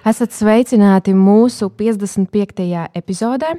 [0.00, 2.64] Esat sveicināti mūsu 55.
[2.96, 3.50] epizodē,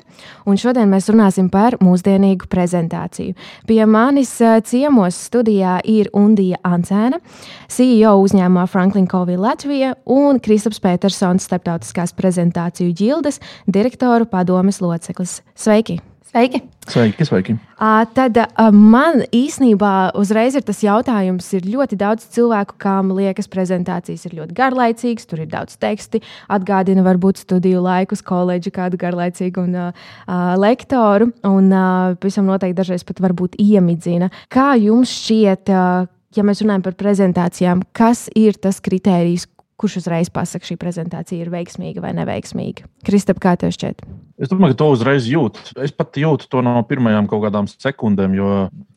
[0.50, 3.36] un šodien mēs runāsim par mūsdienīgu prezentāciju.
[3.70, 7.22] Pie manis eh, ciemos studijā ir Undija Ancēna,
[7.70, 13.38] CEO uzņēmumā Franklin Covey Latvija un Kristaps Petersons, starptautiskās prezentāciju ģildes
[13.70, 15.44] direktoru padomes loceklis.
[15.54, 16.02] Sveiki!
[16.32, 16.62] Sveiki!
[16.88, 17.54] Sveiki, sveiki.
[17.76, 23.50] Uh, tad uh, man īsnībā uzreiz ir tas jautājums, ir ļoti daudz cilvēku, kam liekas,
[23.52, 26.22] prezentācijas ir ļoti garlaicīgas, tur ir daudz teksti,
[26.56, 30.16] atgādina varbūt studiju laikus, koledžu kādu garlaicīgu un, uh,
[30.62, 34.32] lektoru, un uh, pavisam noteikti dažreiz pat varbūt iemidzina.
[34.48, 39.50] Kā jums šķiet, uh, ja mēs runājam par prezentācijām, kas ir tas kritērijs,
[39.82, 42.88] kurš uzreiz pasakā, šī prezentācija ir veiksmīga vai neveiksmīga.
[43.04, 44.06] Kristap, kā tev šķiet?
[44.42, 45.60] Es domāju, ka to uzreiz jūt.
[45.86, 48.48] Es pat jūtu to no pirmajām kaut kādām sekundēm, jo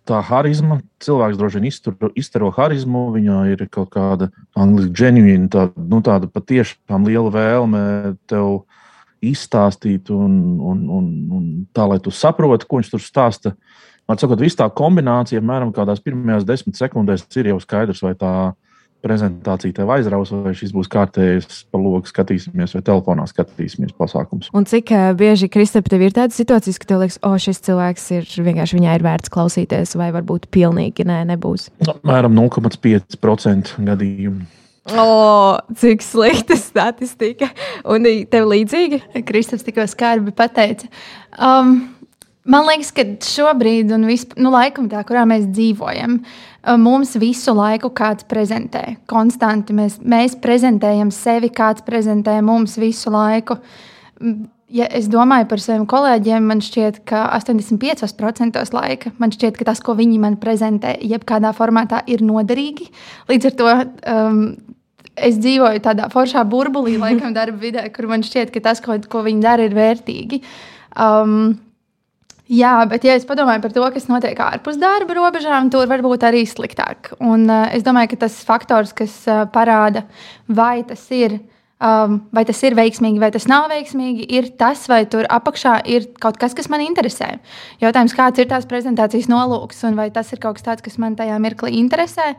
[0.08, 6.00] tā harizma, cilvēks droši vien izturo harizmu, viņā ir kaut kāda angļuiski genuīna, tā, nu,
[6.04, 7.84] tāda patiešām liela vēlme
[8.30, 8.64] tev
[9.24, 10.34] izstāstīt, un,
[10.64, 13.54] un, un, un tā, lai tu saproti, ko viņš tur stāsta.
[14.08, 18.34] Man sakot, viss tā kombinācija, apmēram kādās pirmajās desmit sekundēs, ir jau skaidrs, vai tā
[18.48, 18.63] ir
[19.04, 24.50] prezentācija tev aizraus, vai šis būs kārtējs pa logu skatīsimies, vai telefonā skatīsimies pasākums.
[24.56, 28.10] Un cik uh, bieži, Kristap, tev ir tādas situācijas, ka tev liekas, o, šis cilvēks
[28.16, 31.68] ir vienkārši viņai ir vērts klausīties, vai varbūt pilnīgi nē, nebūs?
[31.84, 34.48] No, mēram 0,5% gadījumu.
[34.84, 37.48] O, cik slikta statistika.
[37.88, 39.00] Un tev līdzīgi?
[39.24, 40.90] Kristaps tikko skarbi pateica.
[41.40, 41.78] Um,
[42.44, 47.52] man liekas, ka šobrīd, un vispār, nu, laikam tā, kurā mēs dzīvojam, uh, Mums visu
[47.52, 48.96] laiku kāds prezentē.
[49.10, 53.58] Konstanti mēs, mēs prezentējam sevi, kāds prezentē mums visu laiku.
[54.74, 59.82] Ja es domāju par saviem kolēģiem, man šķiet, ka 85% laika man šķiet, ka tas,
[59.84, 62.88] ko viņi man prezentē, jebkādā formātā ir noderīgi.
[63.28, 63.74] Līdz ar to
[64.14, 64.40] um,
[65.14, 69.22] es dzīvoju tādā foršā burbulī, laikam, darba vidē, kur man šķiet, ka tas, ko, ko
[69.28, 70.40] viņi dara, ir vērtīgi.
[70.96, 71.54] Um,
[72.52, 76.26] Jā, bet ja es padomāju par to, kas notiek ārpus darba robežām, tur var būt
[76.28, 77.14] arī sliktāk.
[77.16, 80.04] Un, uh, es domāju, ka tas faktors, kas uh, parāda,
[80.48, 81.40] vai tas ir.
[81.84, 86.06] Um, vai tas ir veiksmīgi, vai tas nav veiksmīgi, ir tas, vai tur apakšā ir
[86.22, 87.34] kaut kas, kas man interesē.
[87.82, 91.18] Jautājums, kāds ir tās prezentācijas nolūks, un vai tas ir kaut kas tāds, kas man
[91.18, 92.30] tajā mirklī interesē.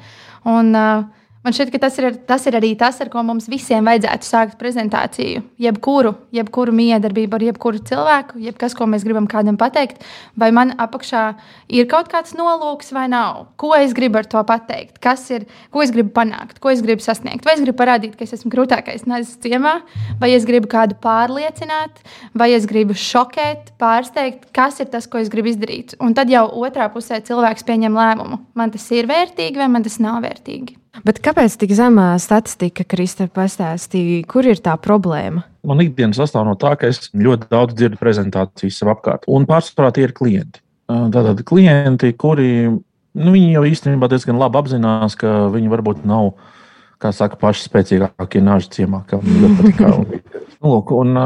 [0.50, 3.86] Un, uh, Man šķiet, ka tas ir, tas ir arī tas, ar ko mums visiem
[3.86, 5.44] vajadzētu sākt prezentāciju.
[5.62, 10.00] Jebkuru, jebkuru miedarbību ar jebkuru cilvēku, jebkas, ko mēs gribam kādam pateikt,
[10.34, 11.26] vai man apakšā
[11.70, 13.44] ir kaut kāds nolūks vai nav.
[13.62, 17.06] Ko es gribu ar to pateikt, kas ir, ko es gribu panākt, ko es gribu
[17.06, 17.46] sasniegt.
[17.46, 19.76] Vai es gribu parādīt, ka es esmu krūtākais nezis ciemā,
[20.24, 22.02] vai es gribu kādu pārliecināt,
[22.34, 25.94] vai es gribu šokēt, pārsteigt, kas ir tas, ko es gribu izdarīt.
[26.02, 30.02] Un tad jau otrā pusē cilvēks pieņem lēmumu, man tas ir vērtīgi vai man tas
[30.02, 30.80] nav vērtīgi.
[31.04, 35.44] Bet kāpēc tik zemā statistika, Kristē, pastāstīja, kur ir tā problēma?
[35.68, 39.26] Man ikdienas sastāv no tā, ka es ļoti daudz dzirdu prezentācijas sev apkārt.
[39.28, 40.62] Un pārsvarā tie ir klienti.
[40.88, 46.36] Tātad klienti, kuri nu, jau īstenībā diezgan labi apzinās, ka viņi varbūt nav,
[47.02, 50.30] kā saka, paši spēcīgākie nāži ciemā, viņi ļoti patīk.
[50.64, 51.18] Nu, un,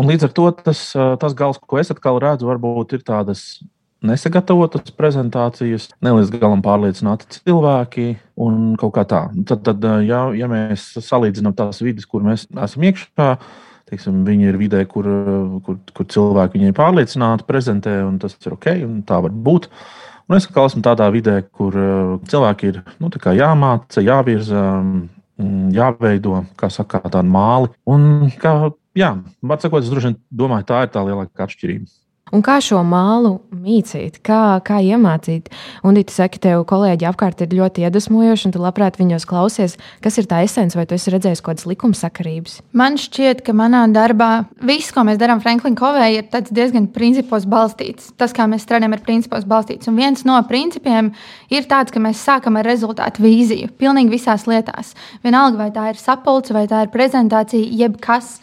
[0.00, 3.60] un līdz ar to tas, tas gals, ko es atkal redzu, varbūt ir tādas
[4.06, 8.06] nesagatavotas prezentācijas, ne līdz galam pārliecināti cilvēki
[8.40, 9.22] un kaut kā tā.
[9.48, 13.30] Tad, tad ja, ja mēs salīdzinām tās vidas, kur mēs esam iekšā,
[13.90, 15.08] teiksim, viņi ir vidē, kur,
[15.66, 19.70] kur, kur cilvēki viņai pārliecināti prezentē, un tas ir ok, un tā var būt.
[20.30, 21.74] Un es kā esmu tādā vidē, kur
[22.30, 27.72] cilvēki ir nu, jāmāca, jāvirza, mm, jāveido, kā saka, tāda māli.
[27.90, 31.90] Un, kā, jā, var sakot, es droši vien domāju, tā ir tā lielākā atšķirība.
[32.30, 35.48] Un kā šo mālu mīcīt, kā, kā iemācīt?
[35.86, 39.76] Un tu saki, tev kolēģi apkārt ir ļoti iedvesmojoši, un tu labprāt viņos klausies.
[40.04, 42.60] Kas ir tā esence, vai tu esi redzējis kaut kādas likumsakarības?
[42.76, 44.30] Man šķiet, ka manā darbā
[44.62, 48.12] viss, ko mēs darām Franklin Covey, ir diezgan principos balstīts.
[48.20, 49.90] Tas, kā mēs strādājam, ir principos balstīts.
[49.90, 51.10] Un viens no principiem
[51.50, 53.74] ir tāds, ka mēs sākam ar rezultātu vīziju.
[53.80, 54.94] Pilnīgi visās lietās.
[55.26, 58.36] Vienalga, vai tā ir sapulce, vai tā ir prezentācija, jebkas.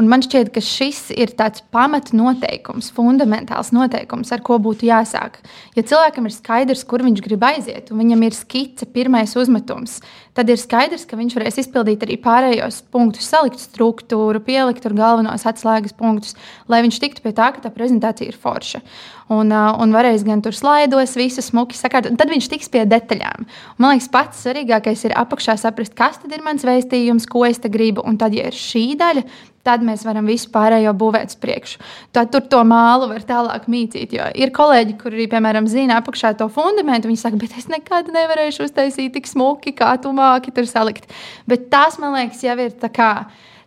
[0.00, 5.36] Un man šķiet, ka šis ir tāds pamatnoteikums, fundamentāls noteikums, ar ko būtu jāsāk.
[5.76, 9.98] Ja cilvēkam ir skaidrs, kur viņš grib aiziet, un viņam ir skice, pirmais uzmetums,
[10.32, 15.44] tad ir skaidrs, ka viņš varēs izpildīt arī pārējos punktus, salikt struktūru, pielikt tur galvenos
[15.44, 16.32] atslēgas punktus,
[16.64, 18.80] lai viņš tiktu pie tā, ka tā prezentācija ir forša.
[19.30, 23.44] Un, un varēs gan tur slaidos, visu smuki sakārtot, tad viņš tiks pie detaļām.
[23.44, 27.62] Un, man liekas, pats svarīgākais ir apakšā saprast, kas tad ir mans vēstījums, ko es
[27.62, 29.22] te gribu, un tad, ja ir šī daļa,
[29.66, 31.82] tad mēs varam visu pārējo būvēt uz priekšu.
[32.16, 34.16] Tad tur to mālu var tālāk mītīt.
[34.16, 37.10] Jo ir kolēģi, kuri, piemēram, zina apakšā to fundamentu.
[37.10, 41.10] Viņi saka, bet es nekad nevarēšu uztaisīt tik smuki, kā tu māki tur salikt.
[41.50, 43.12] Bet tas, man liekas, jau ir tā kā.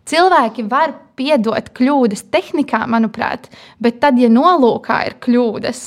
[0.04, 3.48] Cilvēki var piedot kļūdas tehnikā, manuprāt,
[3.80, 5.86] bet tad, ja nolūkā ir kļūdas,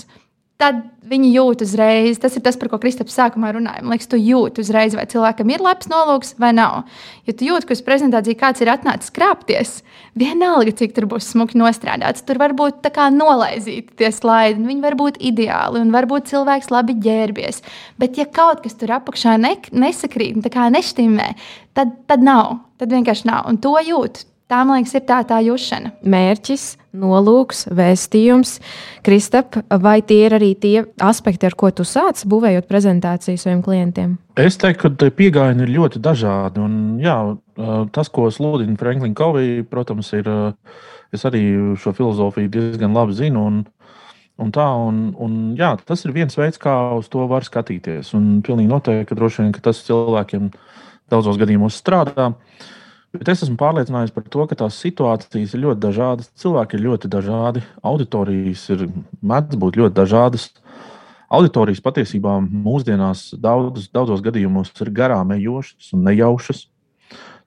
[0.61, 2.17] tad viņi jūt uzreiz.
[2.21, 3.83] Tas ir tas, par ko Kristaps sākumā runāja.
[3.83, 6.87] Man liekas, tu jūti uzreiz, vai cilvēkam ir labs nolūks vai nav.
[7.29, 9.73] Ja tu jūti, ka uz prezentāciju kāds ir atnācis krāpties,
[10.17, 14.65] vienalga, cik tur būs smuki nostrādāts, tur var būt tā kā nolaizīti tie slaidi.
[14.67, 17.61] Viņi var būt ideāli un varbūt cilvēks labi ģērbies.
[18.01, 21.29] Bet, ja kaut kas tur apakšā ne, nesakrīt, neštimē,
[21.77, 22.57] tad, tad nav.
[22.77, 23.47] Tad vienkārši nav.
[23.49, 24.25] Un to jūt.
[24.47, 25.95] Tā, man liekas, ir tā, tā jūšana.
[26.07, 26.67] Mērķis,
[26.97, 28.57] nolūks, vēstījums.
[29.05, 34.17] Kristap, vai tie ir arī tie aspekti, ar ko tu sāc būvējot prezentāciju saviem klientiem?
[34.37, 36.61] Es teiktu, ka pieejami ir ļoti dažādi.
[36.63, 37.17] Un, jā,
[37.95, 40.29] tas, ko sludina Franklina Kovija, protams, ir.
[41.15, 41.39] Es arī
[41.79, 43.45] šo filozofiju diezgan labi zinu.
[43.47, 43.59] Un,
[44.43, 48.11] un tā, un, un, jā, tas ir viens veids, kā uz to var skatīties.
[48.17, 50.49] Un pilnīgi noteikti, ka droši vien ka tas cilvēkiem
[51.07, 52.33] daudzos gadījumos strādā.
[52.33, 52.73] Uh,
[53.15, 56.31] Bet es esmu pārliecināts par to, ka tās situācijas ir ļoti dažādas.
[56.41, 58.87] Cilvēki ir ļoti dažādi, auditorijas ir
[59.23, 60.49] mēdz būt ļoti dažādas.
[61.31, 66.65] Auditorijas patiesībā mūsdienās daudz, daudzos gadījumos ir garām ejošas un nejaušas.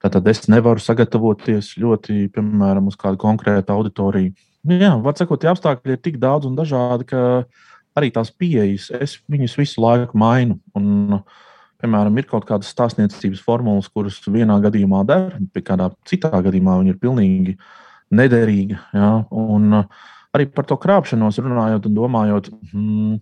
[0.01, 4.33] Tātad es nevaru sagatavoties ļoti, piemēram, uz kādu konkrētu auditoriju.
[4.69, 7.21] Jā, var sakot, tie apstākļi ir tik daudz un dažādi, ka
[7.97, 10.57] arī tās pieejas, es viņus visu laiku mainu.
[10.77, 11.49] Un, uh,
[11.81, 16.93] Piemēram, ir kaut kādas stāstniecības formulas, kuras vienā gadījumā der, bet kādā citā gadījumā viņi
[16.93, 17.55] ir pilnīgi
[18.13, 18.77] nederīgi.
[18.93, 19.13] Ja?
[19.31, 23.17] Un uh, arī par to krāpšanos runājot un domājot, hmm,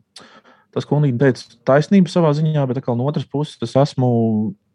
[0.74, 4.10] tas, ko Unīna teica, taisnība savā ziņā, bet no otras puses es esmu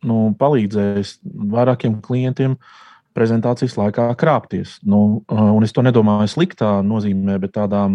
[0.04, 1.18] nu, palīdzējis
[1.54, 2.56] vairākiem klientiem
[3.14, 4.80] prezentācijas laikā krāpties.
[4.88, 7.86] Nu, uh, un es to nedomāju sliktā nozīmē, bet tādā,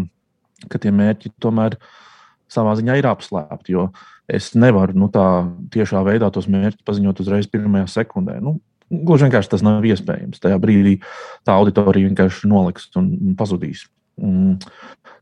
[0.69, 1.79] ka tie mērķi tomēr
[2.53, 3.77] savā ziņā ir apslēpti.
[3.77, 3.91] Jo
[4.29, 5.27] es nevaru nu, tā
[5.73, 8.39] tiešā veidā tos mērķus paziņot uzreiz pirmajā sekundē.
[8.45, 8.59] Nu,
[8.89, 10.41] Gluži vienkārši tas nav iespējams.
[10.41, 10.95] Tajā brīdī
[11.45, 13.85] tā auditorija vienkārši noliks un, pazudīs.
[14.17, 14.57] Mm.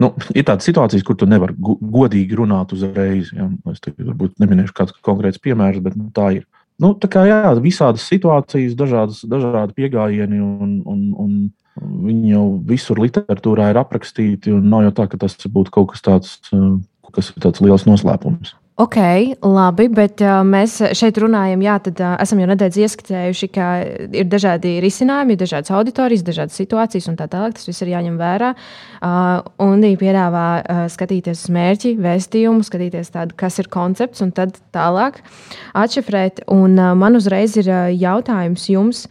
[0.02, 3.32] Nu, ir tādas situācijas, kur tu nevari godīgi runāt uzreiz.
[3.34, 3.48] Ja?
[3.72, 6.46] Es varbūt neminēšu kāds konkrēts piemērs, bet nu, tā ir.
[6.82, 11.38] Nu, tā kā jā, visādas situācijas, dažādas, dažādi pieejami, un, un, un
[12.06, 14.52] viņi jau visur literatūrā ir aprakstīti.
[14.60, 16.36] Nav jau tā, ka tas būtu kaut kas tāds,
[17.16, 18.54] kas ir tāds liels noslēpums.
[18.76, 18.98] Ok,
[19.40, 23.68] labi, bet uh, mēs šeit runājam, jā, tad uh, esam jau nedaudz ieskicējuši, ka
[24.12, 27.56] ir dažādi risinājumi, ir dažādas auditorijas, dažādas situācijas un tā tālāk.
[27.56, 28.50] Tas viss ir jāņem vērā.
[29.00, 34.36] Uh, un viņi piedāvā uh, skatīties uz mērķi, vēstījumu, skatīties tādu, kas ir koncepts, un
[34.36, 35.22] tad tālāk
[35.72, 36.44] atšifrēt.
[36.52, 39.06] Un uh, man uzreiz ir uh, jautājums jums.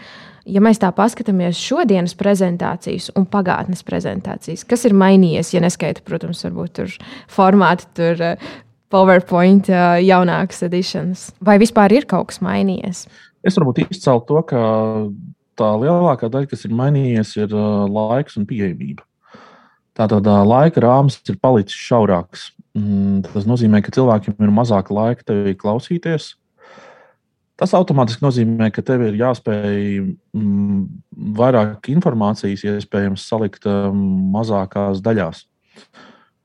[0.45, 6.43] Ja mēs tā paskatāmies šodienas prezentācijas un pagātnes prezentācijas, kas ir mainījies, ja neskaita, protams,
[6.45, 6.93] varbūt tur
[7.33, 8.21] formāti, tur
[8.93, 9.71] PowerPoint
[10.05, 11.31] jaunākas edišanas?
[11.41, 13.07] Vai vispār ir kaut kas mainījies?
[13.45, 14.61] Es varbūt izceltu to, ka
[15.57, 17.57] tā lielākā daļa, kas ir mainījies, ir
[17.89, 19.05] laiks un pieejamība.
[19.95, 22.49] Tātad laika rāmis ir palicis šaurāks.
[22.75, 26.33] Mm, tas nozīmē, ka cilvēkiem ir mazāk laika tevi klausīties.
[27.55, 30.79] Tas automātiski nozīmē, ka tev ir jāspēj mm,
[31.37, 33.67] vairāk informācijas, iespējams, salikt
[34.35, 35.45] mazākās daļās.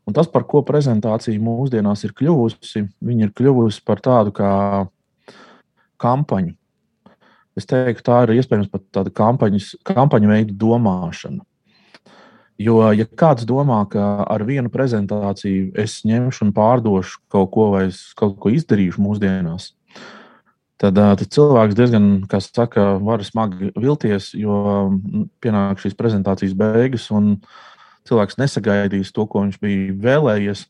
[0.07, 4.53] Un tas, par ko prezentācija mūsdienās ir kļuvusi, viņa ir kļuvusi par tādu kā
[6.01, 6.55] kampaņu.
[7.59, 11.43] Es teiktu, tā ir iespējams pat tāda kampaņas, kampaņu veida domāšana.
[12.61, 17.87] Jo, ja kāds domā, ka ar vienu prezentāciju es ņemšu un pārdošu kaut ko, vai
[18.21, 19.71] kaut ko izdarīšu mūsdienās,
[20.81, 24.89] tad, tad cilvēks diezgan, kā saka, var smagi vilties, jo
[25.45, 27.11] pienāk šīs prezentācijas beigas.
[27.15, 27.69] Un, uh,
[28.11, 30.65] cilvēks nesagaidīs to, ko viņš bija vēlējies,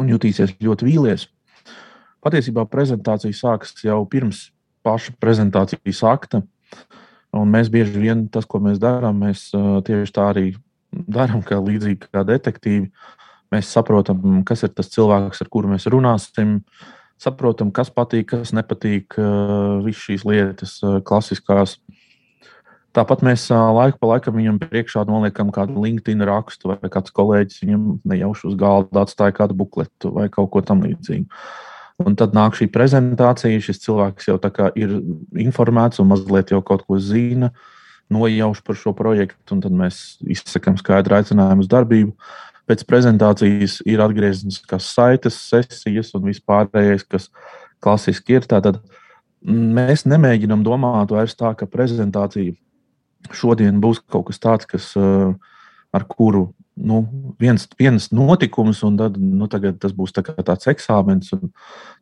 [0.00, 1.28] un jutīsies ļoti vīlies.
[2.22, 4.46] Patiesībā prezentācija sākas jau pirms
[4.86, 6.42] paša prezentācijas akta.
[7.32, 10.52] Un mēs bieži vien tas, ko mēs darām, mēs tieši tā arī
[10.92, 12.90] darām, kā līdzīgi kā detektīvi.
[13.52, 16.60] Mēs saprotam, kas ir tas cilvēks, ar kuru mēs runāsim,
[17.22, 19.16] saprotam, kas patīk, kas nepatīk,
[19.86, 21.78] visas šīs lietas, klasiskās
[22.92, 27.84] Tāpat mēs laiku pa laikam viņam priekšā noliekam kādu LinkedIn rakstu, vai kāds kolēģis viņam
[28.12, 31.24] nejauši uz galda atstāja kādu bukletu vai kaut ko tamlīdzīgu.
[32.04, 34.36] Un tad nāk šī prezentācija, šis cilvēks jau
[34.76, 34.92] ir
[35.40, 37.52] informēts un mazliet jau kaut ko zina,
[38.12, 42.12] nojauš par šo projektu, un tad mēs izsakām skaidru aicinājumu uz darbību.
[42.70, 47.28] Pēc prezentācijas ir atgriezniskas saites, sesijas un vispārējais, kas
[47.82, 48.46] klasiski ir.
[48.46, 48.78] Tātad
[49.42, 52.54] mēs nemēģinām domāt vairs tā, ka prezentācija
[53.34, 55.34] šodien būs kaut kas tāds, kas, eh,
[55.92, 57.02] ar kuru nu,
[57.40, 61.52] viens, viens notikums, un tad, nu, tas būs tā tāds eksāmenis, un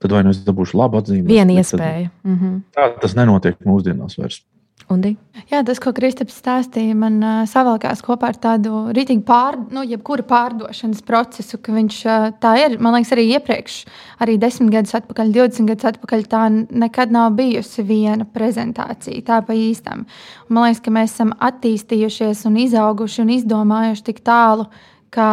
[0.00, 1.26] tad vai nu es dabūšu labu atzīmi.
[1.30, 2.10] Viena iespēja.
[2.10, 2.60] Tad, mm -hmm.
[2.76, 4.44] Tā tas nenotiek mūsdienās vairs.
[4.90, 5.12] Undi?
[5.50, 10.24] Jā, tas, ko Kristaps stāstīja, man uh, savalkās kopā ar tādu rītīgu pār, nu, jebkura
[10.26, 12.76] pārdošanas procesu, ka viņš uh, tā ir.
[12.82, 13.76] Man liekas, arī iepriekš,
[14.24, 19.22] arī 10 gadus atpakaļ, 20 gadus atpakaļ, tā nekad nav bijusi viena prezentācija.
[19.26, 20.06] Tā pa īstam.
[20.48, 24.66] Un man liekas, ka mēs esam attīstījušies un izauguši un izdomājuši tik tālu,
[25.14, 25.30] ka,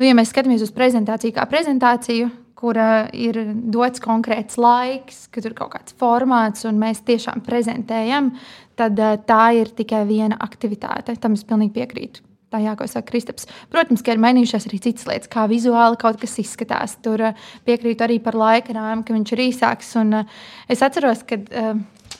[0.00, 3.38] nu, ja mēs skatāmies uz prezentāciju kā prezentāciju, kura ir
[3.72, 8.34] dots konkrēts laiks, kad ir kaut kāds formāts, un mēs tiešām prezentējam,
[8.78, 11.16] tad uh, tā ir tikai viena aktivitāte.
[11.20, 12.26] Tam es pilnīgi piekrītu.
[12.50, 13.46] Tā jā, ko saka Kristaps.
[13.70, 16.98] Protams, ka ir mainījušās arī citas lietas, kā vizuāli kaut kas izskatās.
[17.04, 19.94] Tur uh, piekrītu arī par laika rāmu, ka viņš ir īsāks.
[20.02, 20.40] Un, uh,
[20.70, 21.38] es atceros, ka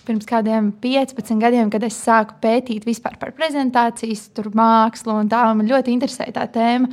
[0.06, 5.42] pirms kādiem 15 gadiem, kad es sāku pētīt vispār par prezentācijas, tur mākslu un tā,
[5.54, 6.90] man ļoti interesēja tā tēma.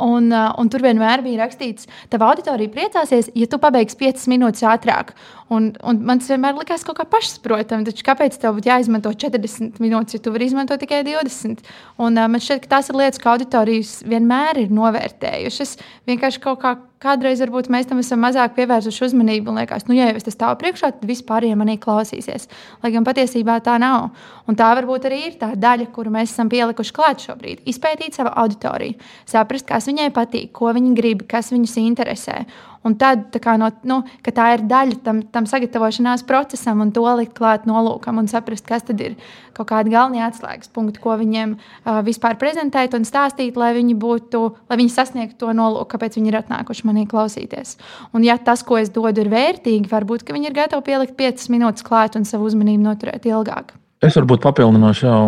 [0.00, 4.24] Un, uh, un tur vienmēr bija rakstīts, ka tava auditorija priecāsies, ja tu pabeigsi 5
[4.32, 5.12] minūtes ātrāk.
[5.52, 7.84] Un, un man tas vienmēr likās kaut kā pašsaprotami.
[7.88, 11.60] Taču kāpēc tev būtu jāizmanto 40 minūtes, ja tu vari izmantot tikai 20?
[11.98, 15.76] Un, uh, man šķiet, ka tās ir lietas, ko auditorijas vienmēr ir novērtējušas.
[16.08, 20.08] Vienkārši kaut kā kādreiz varbūt mēs tam esam mazāk pievērsuši uzmanību un liekas, nu, ja
[20.08, 22.48] jau es stāvu priekšā, tad vispārējie manī klausīsies.
[22.82, 24.10] Lai gan patiesībā tā nav.
[24.50, 27.64] Un tā varbūt arī ir tā daļa, kuru mēs esam pielikuši klāt šobrīd.
[27.70, 32.42] Izpētīt savu auditoriju, saprast, kas viņai patīk, ko viņi grib, kas viņus interesē.
[32.86, 37.34] Un tad tā, no, nu, tā ir daļa tam, tam sagatavošanās procesam, un to likt
[37.38, 39.14] klāt nolūkam un saprast, kas tad ir
[39.54, 44.40] kaut kādi galvenie atslēgas punkti, ko viņiem uh, vispār prezentēt un stāstīt, lai viņi, būtu,
[44.70, 47.76] lai viņi sasniegtu to nolūku, kāpēc viņi ir atnākuši manī klausīties.
[48.10, 51.86] Un, ja tas, ko es dodu, ir vērtīgi, varbūt viņi ir gatavi pielikt 5 minūtes
[51.86, 53.76] klāt un savu uzmanību noturēt ilgāk.
[54.02, 55.20] Es varbūt papildināšu jau,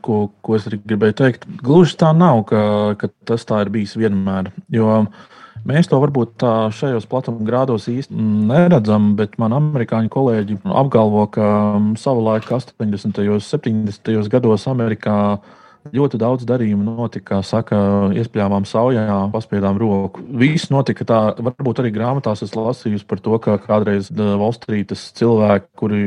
[0.00, 1.42] ko, ko es gribēju teikt.
[1.60, 2.62] Gluži tā nav, ka,
[2.96, 4.48] ka tas tā ir bijis vienmēr.
[4.72, 5.28] Jo uh,
[5.68, 6.40] Mēs to varbūt
[6.72, 8.16] šajos platuma grādos īsti
[8.48, 11.46] neredzam, bet man amerikāņu kolēģi apgalvo, ka
[12.00, 13.20] savulaik 80.
[13.28, 14.12] un 70.
[14.32, 15.16] gados Amerikā
[15.96, 17.76] ļoti daudz darījumu notika, saka,
[18.16, 20.24] iespļāvām saujā, paspiedām roku.
[20.40, 26.02] Viss notika tā, varbūt arī grāmatās es lasīju par to, ka kādreiz Valstrītas cilvēki, kuri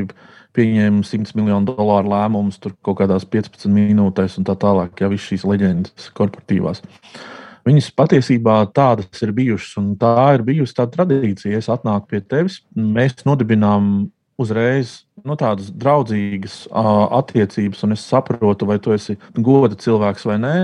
[0.54, 5.32] pieņēma 100 miljonu dolāru lēmumus tur kaut kādās 15 minūtēs un tā tālāk, ja visas
[5.32, 6.84] šīs leģendas korporatīvās.
[7.64, 11.56] Viņas patiesībā tādas ir bijušas, un tā ir bijusi tā tradīcija.
[11.56, 18.68] Es atnāku pie tevis, mēs nodibinām uzreiz nu, tādas draudzīgas uh, attiecības, un es saprotu,
[18.68, 20.56] vai tu esi goda cilvēks vai nē.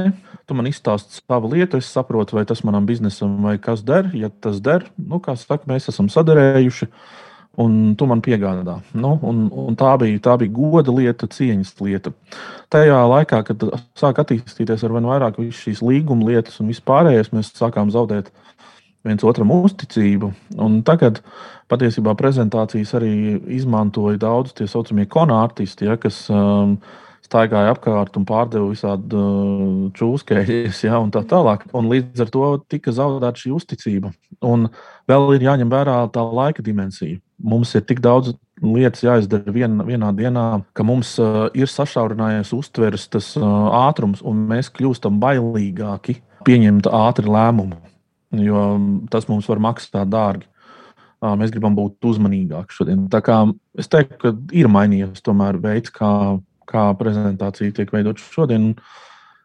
[0.44, 4.10] Tu man izstāsti savu lietu, es saprotu, vai tas manam biznesam vai kas der.
[4.18, 6.90] Ja tas der, nu, kā saka, mēs esam sadarējuši.
[7.58, 8.76] Un tu man piegādā.
[8.94, 12.12] Nu, un, un tā, bija, tā bija goda lieta, cieņas lieta.
[12.70, 13.64] Tajā laikā, kad
[13.98, 18.30] sāk attīstīties ar vien vairāk šīs līguma lietas un vispārējais, mēs sākām zaudēt
[19.04, 20.30] viens otram uzticību.
[20.62, 21.18] Un tagad
[21.72, 23.14] patiesībā prezentācijas arī
[23.58, 26.76] izmantoja daudz tie saucamie konārtisti, ja, kas um,
[27.26, 31.66] staigāja apkārt un pārdeva visādi uh, čūskeļus, ja, un tā tālāk.
[31.74, 34.14] Un līdz ar to tika zaudēta šī uzticība.
[34.46, 34.68] Un
[35.10, 40.10] vēl ir jāņem vērā tā laika dimensija mums ir tik daudz lietas jāizdara vien, vienā
[40.16, 43.46] dienā, ka mums uh, ir sašaurinājies uztveres tas uh,
[43.86, 47.80] ātrums, un mēs kļūstam bailīgāki pieņemt ātri lēmumu,
[48.44, 48.64] jo
[49.12, 50.48] tas mums var maksāt dārgi.
[51.20, 53.04] Uh, mēs gribam būt uzmanīgāki šodien.
[53.12, 53.42] Tā kā
[53.80, 58.72] es teiktu, ka ir mainījies tomēr veids, kā, kā prezentācija tiek veidota šodien,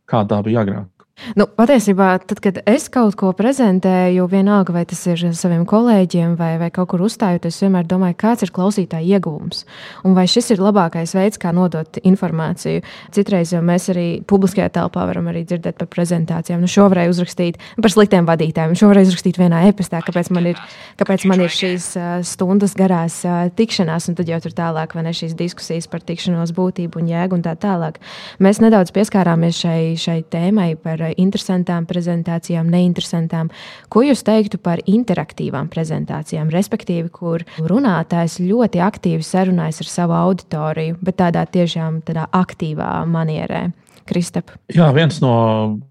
[0.08, 0.95] kā tā bija agrāk.
[1.36, 6.52] Nu, patiesībā, tad, kad es kaut ko prezentēju, vienalga vai tas ir saviem kolēģiem vai,
[6.62, 9.64] vai kaut kur uzstājot, es vienmēr domāju, kāds ir klausītāja iegūms.
[10.06, 12.84] Un vai šis ir labākais veids, kā nodot informāciju.
[13.16, 16.62] Citreiz jau mēs arī publiskajā telpā varam arī dzirdēt par prezentācijām.
[16.62, 20.62] Nu, šo varēja uzrakstīt par sliktiem vadītājiem, šo varēja uzrakstīt vienā e-pastā, kāpēc man ir,
[21.02, 21.90] kāpēc man ir šīs
[22.28, 23.22] stundas garās
[23.58, 27.40] tikšanās, un tad jau tur tālāk, vai ne šīs diskusijas par tikšanos būtību un jēgu
[27.40, 28.00] un tā tālāk.
[28.44, 33.52] Mēs nedaudz pieskārāmies šai, šai tēmai par interesantām prezentācijām, neinteresantām.
[33.94, 41.00] Ko jūs teiktu par interaktīvām prezentācijām, respektīvi, kur runātājs ļoti aktīvi sarunājas ar savu auditoriju,
[41.06, 43.68] bet tādā tiešām tādā aktīvā manierē?
[44.06, 44.52] Kristap.
[44.70, 45.36] Jā, viens no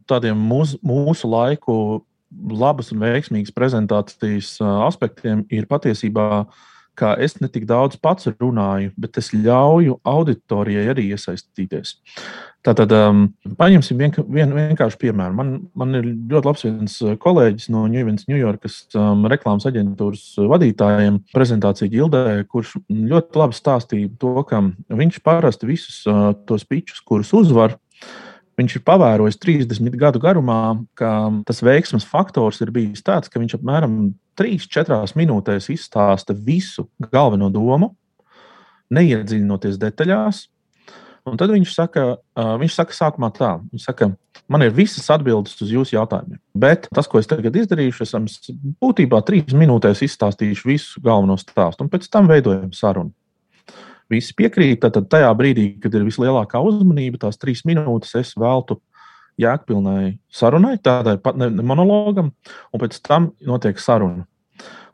[0.06, 6.44] tādiem mūsu, mūsu laiku labas un veiksmīgas prezentācijas aspektiem ir patiesībā
[6.98, 11.96] ka es ne tik daudz pats runāju, bet es ļauju auditorijai arī iesaistīties.
[12.64, 13.26] Tātad, um,
[13.60, 15.36] paņemsim vien, vien, vienkārši piemēru.
[15.36, 21.92] Man, man ir ļoti labs viens uh, kolēģis no Ņujorkas um, reklāmas aģentūras vadītājiem, prezentācija
[21.92, 27.76] ģildē, kurš ļoti labi stāstīja to, ka viņš parasti visus uh, tos pičus, kurus uzvar,
[28.54, 31.10] Viņš ir pavērojis 30 gadu garumā, ka
[31.46, 37.92] tas veiksmes faktors ir bijis tāds, ka viņš apmēram 3-4 minūtēs izstāsta visu galveno domu,
[38.94, 40.44] neiedziļinoties detaļās.
[41.24, 42.04] Un tad viņš saka,
[42.60, 44.10] viņš saka, sākumā tā, viņš saka,
[44.46, 46.38] man ir visas atbildes uz jūsu jautājumiem.
[46.52, 48.50] Bet tas, ko es tagad izdarīšu, es
[48.84, 53.14] būtībā trīs minūtēs izstāstīšu visu galveno stāstu, un pēc tam veidojam sarunu
[54.12, 54.82] visi piekrīt.
[54.84, 58.80] Tad tajā brīdī, kad ir vislielākā uzmanība, tās trīs minūtes es veltu
[59.40, 62.30] jēgpilnai sarunai, tādai pat ne, monologam,
[62.70, 64.28] un pēc tam notiek saruna.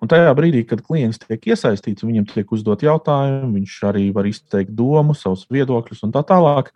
[0.00, 4.73] Un tajā brīdī, kad klients tiek iesaistīts, viņam tiek uzdot jautājumi, viņš arī var izteikt
[4.76, 6.71] domu, savus viedokļus un tā tālāk,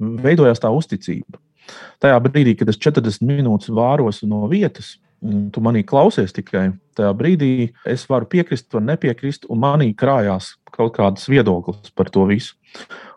[0.00, 1.42] veidojās tā uzticība.
[2.00, 7.72] Tajā brīdī, kad es 40 minūtes vāros no vietas, tu manī klausies tikai tajā brīdī,
[7.88, 12.54] es varu piekrist, var nepiekrist, un manī krājās kaut kādas viedoklis par to visu.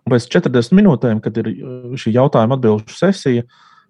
[0.05, 3.45] Un pēc 40 minūtēm, kad ir uh, šī jautājuma atbildžu sesija,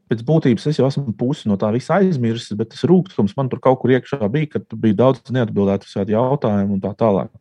[0.07, 3.61] pēc būtības es jau esmu pusi no tā visa aizmirsis, bet tas rūkums man tur
[3.63, 7.31] kaut kur iekšā bija, kad bija daudz neatbildētu jautājumu un tā tālāk.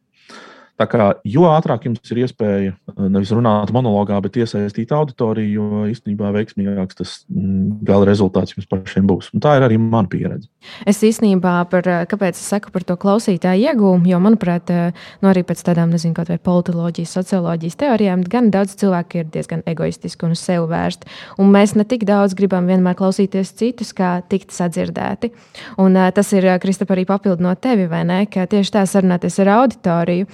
[0.77, 5.85] Tā kā, jo ātrāk jums ir iespēja eh, nevis runāt monologā, bet iesaistīt auditoriju, jo
[5.89, 9.31] īstenībā veiksmīgāks tas mm, gala rezultāts jums pašiem būs.
[9.33, 10.51] Un tā ir arī mana pieredze.
[10.85, 15.31] Es īstenībā par eh, kāpēc es saku par to klausītāju iegūmu, jo, manuprāt, eh, nu
[15.33, 20.29] arī pēc tādām, nezinu, kaut vai politoloģijas, socioloģijas teorijām, gan daudz cilvēku ir diezgan egoistiski
[20.29, 21.09] un uz sevi vērsti.
[21.41, 25.33] Un mēs ne tik daudz gribam vienmēr klausīties citus, kā tikt sadzirdēti.
[25.81, 28.23] Un tas ir, Kristap, arī papildinot tevi, vai ne?
[28.29, 30.29] Ka tieši tā sarunāties ar auditoriju.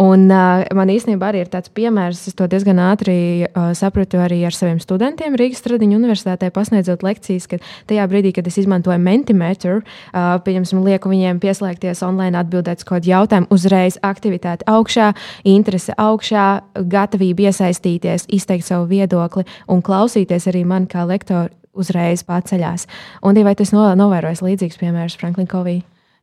[0.00, 3.16] Un, uh, man īstenībā arī ir tāds piemērs, es to diezgan ātri
[3.46, 8.48] uh, sapratu arī ar saviem studentiem Rīgas Tradiņu universitātē, pasniedzot lekcijas, ka tajā brīdī, kad
[8.50, 14.66] es izmantoju Mentimeter, uh, pieņemsim, lieku viņiem pieslēgties online, atbildēt uz kādu jautājumu, uzreiz aktivitāte
[14.70, 15.12] augšā,
[15.48, 22.86] interese augšā, gatavība iesaistīties, izteikt savu viedokli un klausīties arī man kā lektoru uzreiz paceļās.
[23.24, 25.80] Un, vai tas novērojis līdzīgs piemērs Franklin Kovī?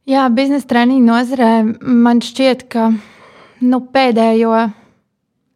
[0.10, 2.90] Jā, biznesa treniņu nozarē man šķiet, ka
[3.64, 4.54] nu, pēdējo,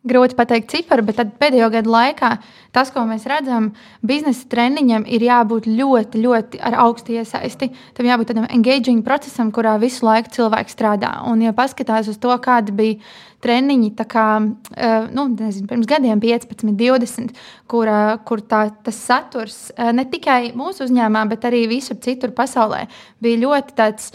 [0.07, 2.31] grūti pateikt ciparu, bet pēdējo gadu laikā
[2.77, 3.71] tas, ko mēs redzam,
[4.05, 7.71] biznesa treniņam ir jābūt ļoti, ļoti ar augstu iesaisti.
[7.97, 11.17] Tam jābūt tādam engaging procesam, kurā visu laiku cilvēks strādā.
[11.29, 12.99] Un, ja paskatās uz to, kāda bija
[13.43, 17.35] treniņi, kā, uh, nu, nezinu, pirms gadiem, 15, 20,
[17.69, 22.33] kur, uh, kur tā, tas saturs uh, ne tikai mūsu uzņēmumā, bet arī visur citur
[22.37, 22.85] pasaulē
[23.21, 24.11] bija ļoti tāds,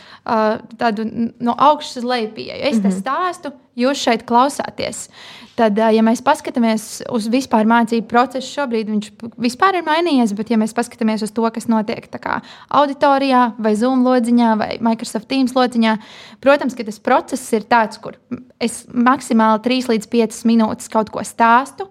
[1.43, 2.59] no augšas uz leju pieeja.
[2.69, 2.83] Es mm -hmm.
[2.83, 2.99] te mhm.
[2.99, 5.09] stāstu, jūs šeit klausāties.
[5.57, 9.09] Tad, ja mēs paskatāmies uz vispār mācību procesu, šobrīd viņš
[9.43, 12.41] vispār ir mainījies, bet, ja mēs paskatāmies uz to, kas notiek kā,
[12.81, 15.97] auditorijā, vai Zoom lodziņā, vai Microsoft Teams lodziņā,
[16.45, 18.19] protams, ka tas process ir tāds, kur
[18.63, 21.89] es maksimāli 3 līdz 5 minūtes kaut ko stāstu,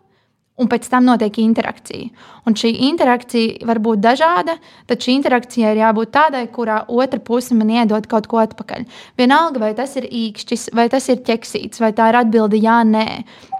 [0.60, 2.10] un pēc tam notiek interakcija.
[2.50, 4.56] Un šī interakcija var būt dažāda,
[4.90, 8.88] tad šī interakcija ir jābūt tādai, kurā otra puse man iedod kaut ko atpakaļ.
[9.20, 13.06] Vienalga, vai tas ir īkšķis, vai tas ir ķeksīts, vai tā ir atbilde jā, nē,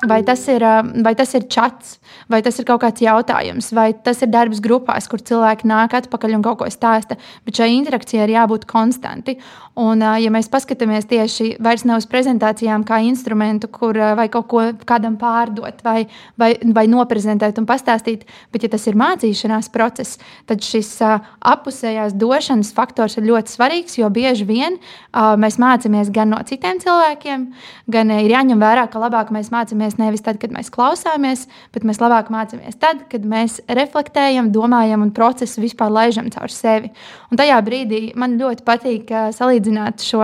[0.10, 0.66] vai tas ir,
[1.06, 2.00] vai tas ir čats,
[2.32, 6.40] vai tas ir kaut kāds jautājums, vai tas ir darbs grupās, kur cilvēki nāk atpakaļ
[6.40, 7.20] un kaut ko stāsta.
[7.46, 9.38] Bet šai interakcijai ir jābūt konstanti.
[9.80, 14.66] Un, ja mēs paskatāmies tieši vairs ne uz prezentācijām kā instrumentu, kur vai kaut ko
[14.90, 16.10] kādam pārdot, vai,
[16.42, 22.72] vai, vai noprezentēt un pastāstīt, bet, ja tas ir mācīšanās process, tad šis apusējās došanas
[22.78, 24.78] faktors ir ļoti svarīgs, jo bieži vien
[25.12, 27.48] mēs mācāmies gan no citiem cilvēkiem,
[27.92, 32.02] gan ir jāņem vērā, ka labāk mēs mācāmies nevis tad, kad mēs klausāmies, bet mēs
[32.02, 36.94] labāk mācāmies tad, kad mēs reflektējam, domājam un procesu vispār laižam caur sevi.
[37.32, 40.24] Un tajā brīdī man ļoti patīk salīdzināt šo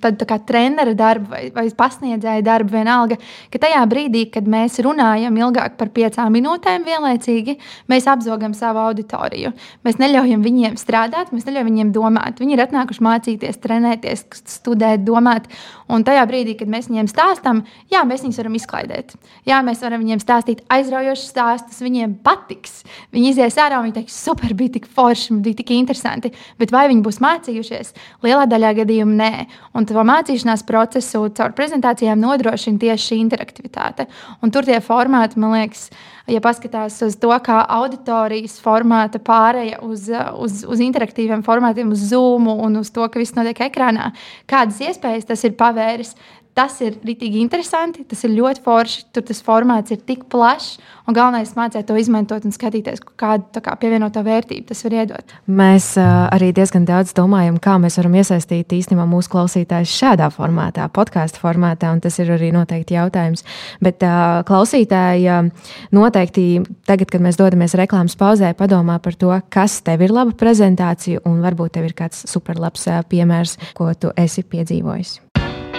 [0.00, 3.18] tad kā trenera darbu vai, vai pasniedzēja darbu, vienalga,
[3.52, 7.56] ka tajā brīdī, kad mēs runājam ilgāk par piecām minūtēm vienlaicīgi,
[7.90, 9.52] mēs apzogam savu auditoriju.
[9.86, 12.40] Mēs neļaujam viņiem strādāt, mēs neļaujam viņiem domāt.
[12.42, 15.48] Viņi ir atnākuši mācīties, trenēties, studēt, domāt.
[15.90, 19.16] Un tajā brīdī, kad mēs viņiem stāstām, jā, mēs viņus varam izklaidēt.
[19.48, 22.84] Jā, mēs varam viņiem stāstīt aizraujošus stāstus, viņiem patiks.
[23.14, 26.30] Viņi izies ārā un viņi teiks, super, bija tik forši, bija tik interesanti.
[26.60, 27.94] Bet vai viņi būs mācījušies?
[28.26, 29.32] Lielā daļā gadījumu nē.
[29.76, 34.06] Un to mācīšanās procesu caur prezentācijām nodrošina tieši šī interaktivitāte.
[34.44, 35.88] Un tur tie formāti, man liekas,
[36.30, 42.50] ja paskatās uz to, kā auditorijas formāta pārēja uz, uz, uz interaktīviem formātiem, uz Zoom
[42.52, 44.12] un uz to, ka viss notiek ekrānā,
[44.50, 46.14] kādas iespējas tas ir pavēris,
[46.60, 49.04] Tas ir rītīgi interesanti, tas ir ļoti forši.
[49.16, 50.74] Tur tas formāts ir tik plašs,
[51.08, 55.32] un galvenais ir mācīt to izmantot un skatīties, kādu kā, pievienoto vērtību tas var iedot.
[55.48, 60.90] Mēs uh, arī diezgan daudz domājam, kā mēs varam iesaistīt īstenībā mūsu klausītājus šādā formātā,
[60.92, 63.46] podkāstu formātā, un tas ir arī noteikti jautājums.
[63.80, 66.46] Bet uh, klausītāji uh, noteikti
[66.90, 71.40] tagad, kad mēs dodamies reklāmas pauzē, padomā par to, kas tev ir laba prezentācija, un
[71.40, 75.22] varbūt tev ir kāds superlabs uh, piemērs, ko tu esi piedzīvojis.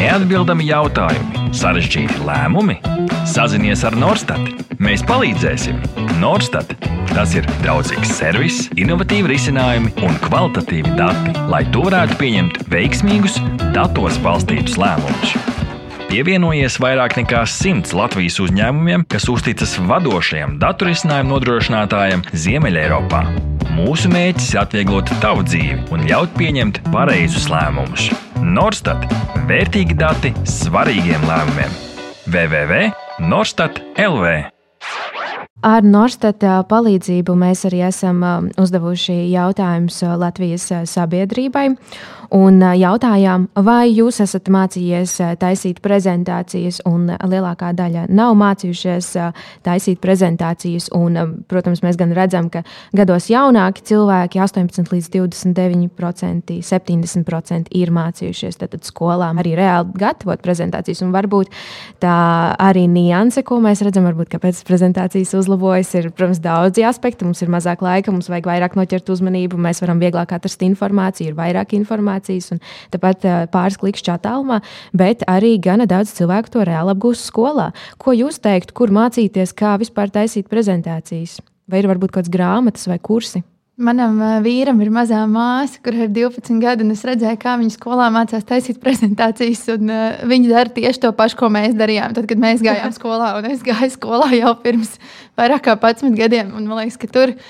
[0.00, 2.78] Neatbildami jautājumi, sarežģīti lēmumi.
[3.28, 4.40] Sazinies ar Norstat.
[4.80, 5.76] Mēs palīdzēsim.
[6.22, 6.72] Norstat.
[7.10, 13.36] Tas ir draudzīgs servis, innovatīvi risinājumi un kvalitatīvi dati, lai tu varētu pieņemt veiksmīgus,
[13.76, 15.59] datos balstītus lēmumus.
[16.10, 23.20] Pievienojies vairāk nekā simts Latvijas uzņēmumiem, kas uzticas vadošajam datorisinājumu nodrošinātājam Ziemeļeiropā.
[23.76, 28.10] Mūsu mērķis ir atvieglot tavu dzīvi un ļaut pieņemt pareizus lēmumus.
[28.42, 29.06] Norstat-
[29.52, 31.78] vērtīgi dati svarīgiem lēmumiem.
[32.26, 34.50] www.norstat LV
[35.62, 41.68] Ar Norstat palīdzību mēs arī esam uzdevuši jautājumus Latvijas sabiedrībai
[42.30, 49.08] un jautājām, vai jūs esat mācījies taisīt prezentācijas, un lielākā daļa nav mācījušies
[49.66, 50.90] taisīt prezentācijas.
[50.94, 51.18] Un,
[51.50, 52.62] protams, mēs gan redzam, ka
[52.96, 61.02] gados jaunāki cilvēki, 18 līdz 29%, 70% ir mācījušies tad skolām arī reāli gatavot prezentācijas.
[61.02, 61.50] Un varbūt
[62.02, 62.14] tā
[62.62, 65.92] arī nianse, ko mēs redzam, varbūt kāpēc prezentācijas uzlabojas.
[65.98, 67.26] Ir, protams, daudzi aspekti.
[67.26, 71.38] Mums ir mazāk laika, mums vajag vairāk noķert uzmanību, mēs varam vieglāk atrast informāciju, ir
[71.38, 72.19] vairāk informācijas
[72.54, 72.60] un
[72.92, 74.60] tāpat pāris klikšķi attālumā,
[74.92, 77.70] bet arī gana daudz cilvēku to reāli apgūst skolā.
[77.98, 81.40] Ko jūs teiktu, kur mācīties, kā vispār taisīt prezentācijas?
[81.70, 83.44] Vai ir varbūt kādas grāmatas vai kursi?
[83.80, 88.10] Manam vīram ir mazā māsa, kur ir 12 gadi, un es redzēju, kā viņa skolā
[88.12, 89.62] mācās taisīt prezentācijas.
[89.72, 92.12] Uh, viņa dara tieši to pašu, ko mēs darījām.
[92.16, 94.98] Tad, kad mēs gājām skolā, un es gāju skolā jau pirms
[95.40, 96.52] vairāk kā 11 gadiem.
[96.52, 97.48] Un, man liekas, ka tur uh,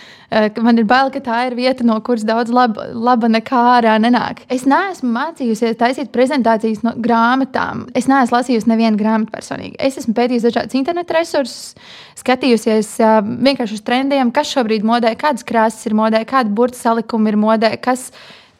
[0.62, 4.44] man ir bail, ka tā ir vieta, no kuras daudz laba, laba nekā ārā nenāk.
[4.52, 7.88] Es neesmu mācījusies taisīt prezentācijas no grāmatām.
[7.98, 9.76] Es neesmu lasījusi nevienu grāmatu personīgi.
[9.82, 11.74] Es esmu pētījusi dažādus internetu resursus
[12.20, 17.32] skatījusies uh, vienkārši uz trendiem, kas šobrīd modē, kādas krāsas ir modē, kāda burbuļu salikuma
[17.32, 18.10] ir modē, kas,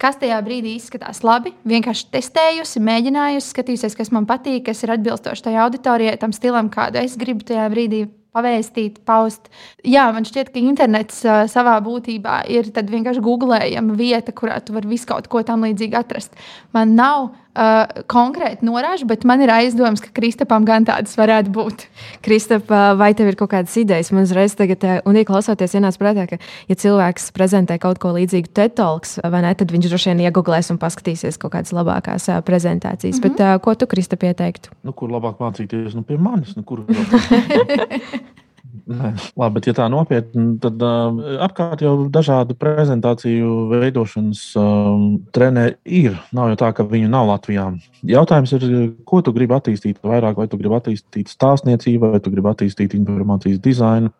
[0.01, 1.53] kas tajā brīdī izskatās labi.
[1.69, 7.05] Vienkārši testējusi, mēģinājusi, skatījusies, kas man patīk, kas ir atbilstoši tai auditorijai, tam stilam, kādu
[7.05, 9.51] es gribu tajā brīdī pavēstīt, paust.
[9.87, 14.91] Jā, man šķiet, ka internets uh, savā būtībā ir vienkārši googlējama vieta, kurā tu vari
[14.93, 16.37] visu kaut ko tam līdzīgu atrast.
[16.77, 21.87] Man nav uh, konkrēti norāžu, bet man ir aizdoms, ka Kristapam gan tādas varētu būt.
[22.25, 24.13] Kristap, vai tev ir kaut kādas idejas?
[24.15, 29.21] Man uzreiz tagad, un ieklausoties, ienāca prātā, ka, ja cilvēks prezentē kaut ko līdzīgu TETOLKS,
[29.31, 33.19] vai ne, tad viņš droši vien iegooglēs un paskatīsies kaut kādas labākās prezentācijas.
[33.19, 33.37] Mm -hmm.
[33.39, 34.71] Bet, uh, ko tu, Kristap, ieteiktu?
[34.83, 35.95] Nu, kur labāk mācīties?
[35.95, 36.57] Nu, pie manis.
[36.57, 36.85] Nu, kur
[38.91, 45.77] Nē, labi, bet, ja tā nopietni, tad uh, apkārt jau dažādu prezentāciju veidošanas um, treneri
[45.85, 46.19] ir.
[46.37, 47.69] Nav jau tā, ka viņu nav Latvijā.
[48.07, 48.67] Jautājums ir,
[49.09, 53.63] ko tu gribi attīstīt vairāk, vai tu gribi attīstīt stāstniecību, vai tu gribi attīstīt informācijas
[53.65, 54.13] dizainu,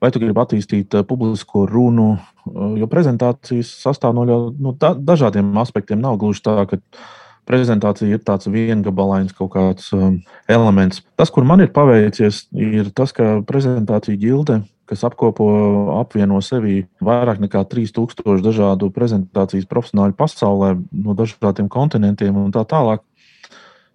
[0.00, 2.14] vai tu gribi attīstīt uh, publisko runu.
[2.48, 4.24] Uh, jo prezentācijas sastāv no,
[4.56, 6.00] no da dažādiem aspektiem.
[6.02, 6.80] Nav gluži tā, ka
[7.50, 11.02] prezentācija ir tāds viengabalains kaut kāds um, elements.
[11.18, 14.60] Tas, kur man ir paveicies, ir tas, ka prezentācija ģilde,
[14.90, 15.46] kas apkopo,
[16.00, 20.72] apvieno sevi vairāk nekā 3000 dažādu prezentācijas profesionāļu pasaulē,
[21.04, 23.04] no dažādiem kontinentiem un tā tālāk.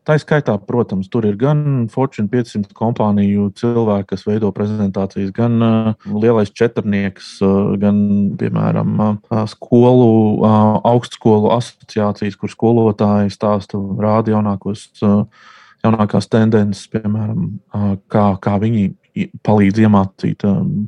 [0.06, 5.88] Tā skaitā, protams, tur ir gan Fortune 500 kompāniju cilvēki, kas veido prezentācijas, gan uh,
[6.06, 7.98] lielais četrnieks, uh, gan,
[8.38, 10.12] piemēram, uh, skolu,
[10.44, 15.24] uh, augstskolu asociācijas, kur skolotāji stāsta, rāda jaunākos, uh,
[15.82, 18.92] jaunākās tendences, piemēram, uh, kā, kā viņi
[19.42, 20.86] palīdz iemācīt um,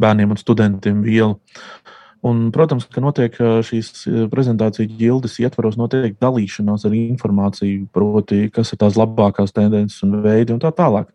[0.00, 1.36] bērniem un studentiem vielu.
[2.26, 3.36] Un, protams, ka notiek
[3.66, 10.18] šīs prezentācijas ģildes ietvaros, notiek dalīšanās ar informāciju, proti, kas ir tās labākās tendences un
[10.24, 11.12] veidi un tā tālāk.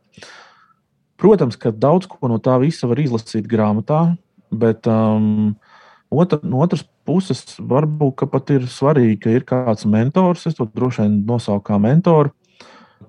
[1.21, 4.05] Protams, ka daudz ko no tā visa var izlasīt grāmatā,
[4.51, 5.51] bet um,
[6.09, 10.47] otra, no otras puses, varbūt pat ir svarīgi, ka ir kāds mentors.
[10.47, 12.33] Es to droši vien nosaucu kā mentoru,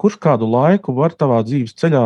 [0.00, 2.02] kurš kādu laiku var tavā dzīves ceļā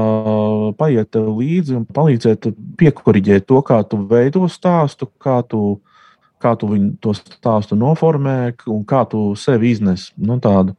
[0.79, 5.79] paiet līdzi un palīdzēt piekuriģēt to, kā tu veido stāstu, kā tu,
[6.47, 6.71] kā tu
[7.03, 10.09] to stāstu noformē un kā tu sevi iznes.
[10.17, 10.77] Nu, tādu,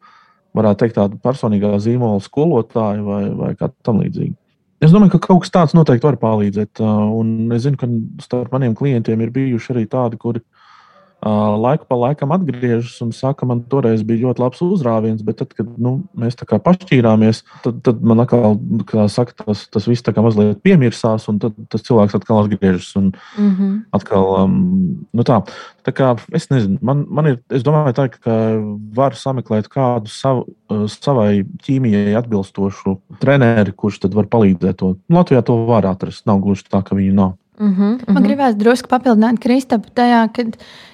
[0.58, 4.36] varētu teikt, tādu personīgā zīmola skolotāju vai, vai kā tam līdzīgi.
[4.84, 6.82] Es domāju, ka kaut kas tāds noteikti var palīdzēt.
[7.17, 7.89] Un es zinu, ka
[8.21, 10.43] starp maniem klientiem ir bijuši arī tādi, kuri
[11.25, 15.69] laiku pa laikam atgriežas un saka, man toreiz bija ļoti labs uzrāviens, bet tad, kad
[15.82, 20.13] nu, mēs tā kā pašķīrāmies, tad, tad man atkal, kā saka, tas, tas viss tā
[20.13, 22.91] kā mazliet piemirsās, un tad tas cilvēks atkal atgriežas.
[22.99, 23.73] Un mm -hmm.
[23.91, 25.41] atkal, um, nu tā,
[25.84, 28.62] tā kā es nezinu, man, man ir, es domāju, tā, ka
[28.93, 30.45] var sameklēt kādu savu,
[30.88, 34.95] savai ķīmijai atbilstošu treneri, kurš tad var palīdzēt to.
[35.10, 37.38] Latvijā to var atrast, nav gluži tā, ka viņi nav.
[37.60, 38.13] Uh -huh, uh -huh.
[38.13, 40.43] Man gribās drusku papildināt Kristapu tajā, ka,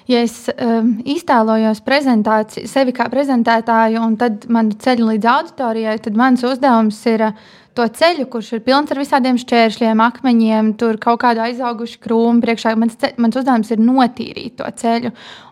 [0.08, 6.16] ja es um, iztēlojos prezentāciju, sevi kā prezentētāju, un tad man ceļu līdz auditorijai, tad
[6.16, 7.32] mans uzdevums ir uh,
[7.74, 12.74] to ceļu, kurš ir pilns ar visādiem šķēršļiem, akmeņiem, tur kaut kādu aizaugušu krūmu priekšā.
[12.78, 15.10] Mans, ce, mans uzdevums ir notīrīt to ceļu.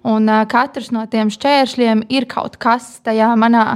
[0.09, 3.67] Un uh, katrs no tiem šķēršļiem ir kaut kas tajā manā,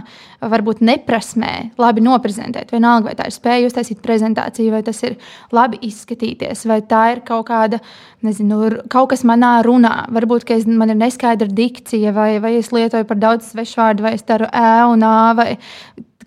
[0.43, 2.71] varbūt neprasmē, labi noprezentēt.
[2.75, 5.19] Vienalga, vai tā ir spēja uztaisīt prezentāciju, vai tas ir
[5.55, 7.83] labi izskatīties, vai tā ir kaut kāda,
[8.27, 9.95] nezinu, kaut kas manā runā.
[10.15, 14.17] Varbūt, ka es, man ir neskaidra dikcija, vai, vai es lietoju par daudz svešvārdu, vai
[14.19, 15.55] es daru ē un ā, vai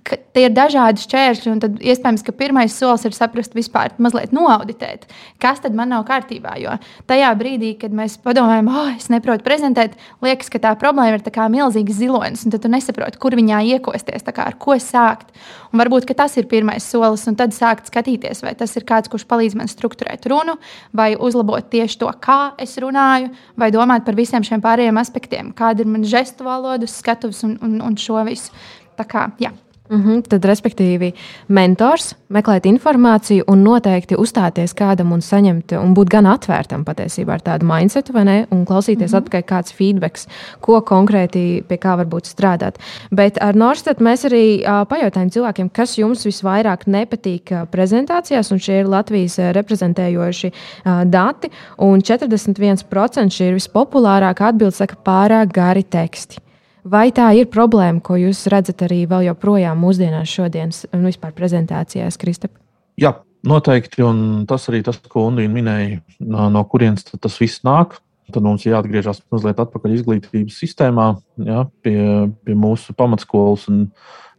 [0.09, 4.33] ka tie ir dažādi šķēršļi, un tad iespējams, ka pirmais solis ir saprast, vispār mazliet
[4.35, 5.05] noauditēt,
[5.41, 6.55] kas tad man nav kārtībā.
[6.61, 6.75] Jo
[7.09, 11.99] tajā brīdī, kad mēs padomājam, oh, es neprotu prezentēt, liekas, ka tā problēma ir milzīgs
[11.99, 15.31] zilonis, un tad tu nesaproti, kur viņā iekosties, kā, ar ko sākt.
[15.69, 19.27] Un varbūt tas ir pirmais solis, un tad sākt skatīties, vai tas ir kāds, kurš
[19.29, 20.57] palīdz man struktūrēt runu,
[20.95, 25.85] vai uzlabot tieši to, kā es runāju, vai domāt par visiem šiem pārējiem aspektiem, kāda
[25.85, 28.53] ir mana žestu valodas, skatuves un, un, un šo visu.
[28.99, 29.53] Tā kā, jā.
[29.89, 31.13] Mm -hmm, tad, respektīvi,
[31.47, 37.41] mentors, meklēt informāciju un noteikti uzstāties kādam un saņemt, un būt gan atvērtam patiesībā ar
[37.41, 38.47] tādu mindsetu, vai ne?
[38.51, 39.17] Un klausīties mm -hmm.
[39.17, 40.17] atpakaļ, kāds feedback,
[40.59, 42.75] ko konkrēti pie kā varbūt strādāt.
[43.11, 48.59] Bet ar Norstedt mēs arī uh, pajautājām cilvēkiem, kas jums visvairāk nepatīk uh, prezentācijās, un
[48.59, 55.51] šie ir Latvijas uh, reprezentējoši uh, dati, un 41% šī ir vispopulārākā atbilde, saka, pārāk
[55.51, 56.48] gari teksti.
[56.89, 62.17] Vai tā ir problēma, ko jūs redzat arī vēl joprojām mūsdienās, šodienas un vispār prezentācijās,
[62.17, 62.55] Kristap?
[62.97, 63.11] Jā,
[63.45, 64.01] noteikti.
[64.05, 67.99] Un tas arī tas, ko Undīna minēja, no, no kurienes tas viss nāk.
[68.29, 71.07] Tad mums ir jāatgriežas mazliet atpakaļ izglītības sistēmā,
[71.45, 71.99] jā, pie,
[72.45, 73.87] pie mūsu pamatskolas un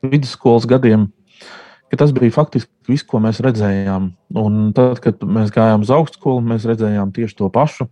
[0.06, 1.08] vidusskolas gadiem.
[1.98, 4.12] Tas bija faktiski viss, ko mēs redzējām.
[4.38, 7.88] Un tad, kad mēs gājām uz augstskolu, mēs redzējām tieši to pašu.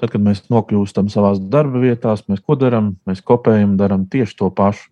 [0.00, 2.94] Tad, kad mēs nokļūstam savā darba vietās, mēs ko darām?
[3.08, 4.88] Mēs kopējam, darām tieši to pašu.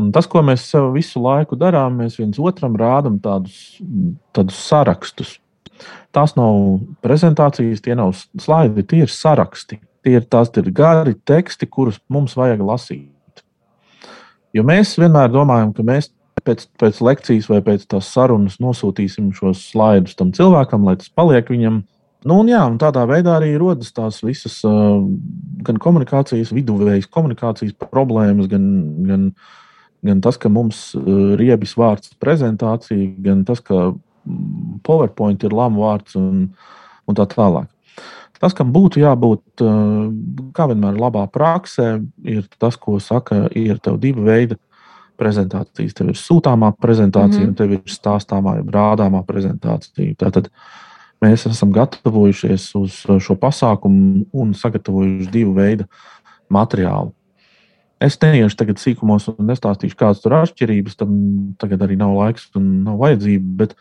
[0.00, 3.76] Un tas, ko mēs sev visu laiku darām, mēs viens otram rādām tādus,
[4.36, 5.36] tādus sarakstus.
[6.16, 9.80] Tās nav prezentācijas, tie nav slaidi, tie ir saraksti.
[10.04, 13.42] Tie ir, tās ir gari teksti, kurus mums vajag lasīt.
[14.56, 16.08] Jo mēs vienmēr domājam, ka mēs
[16.46, 21.50] pēc, pēc lekcijas vai pēc tās sarunas nosūtīsim šos slaidus tam cilvēkam, lai tas paliek
[21.52, 21.82] viņam
[22.26, 24.98] Nu, un jā, un tādā veidā arī rodas tās visas uh,
[25.66, 28.64] gan komunikācijas, viduvējas komunikācijas problēmas, gan,
[29.06, 29.28] gan,
[30.06, 33.92] gan tas, ka mums uh, riebis vārds prezentācija, gan tas, ka
[34.86, 36.48] PowerPoint ir lama vārds un,
[37.06, 37.70] un tā tālāk.
[38.42, 39.62] Tas, kam būtu jābūt,
[40.52, 41.86] kā vienmēr, labā praksē,
[42.28, 44.58] ir tas, ko saka, ir tev divi veidi
[45.16, 45.94] prezentācijas.
[45.96, 47.54] Tev ir sūtāmā prezentācija, mm -hmm.
[47.54, 50.18] un tev ir stāstāmā, rādāmā prezentācija.
[50.20, 50.85] Tātad, uh,
[51.26, 55.86] Mēs esam gatavojušies uz šo pasākumu un sagatavojuši divu veidu
[56.52, 57.10] materiālu.
[58.02, 60.98] Es neiešu tagad sīkumos un nestāstīšu, kādas tur ir atšķirības.
[61.00, 61.14] Tam
[61.60, 63.54] tagad arī nav laiks un nav vajadzība.
[63.62, 63.72] Bet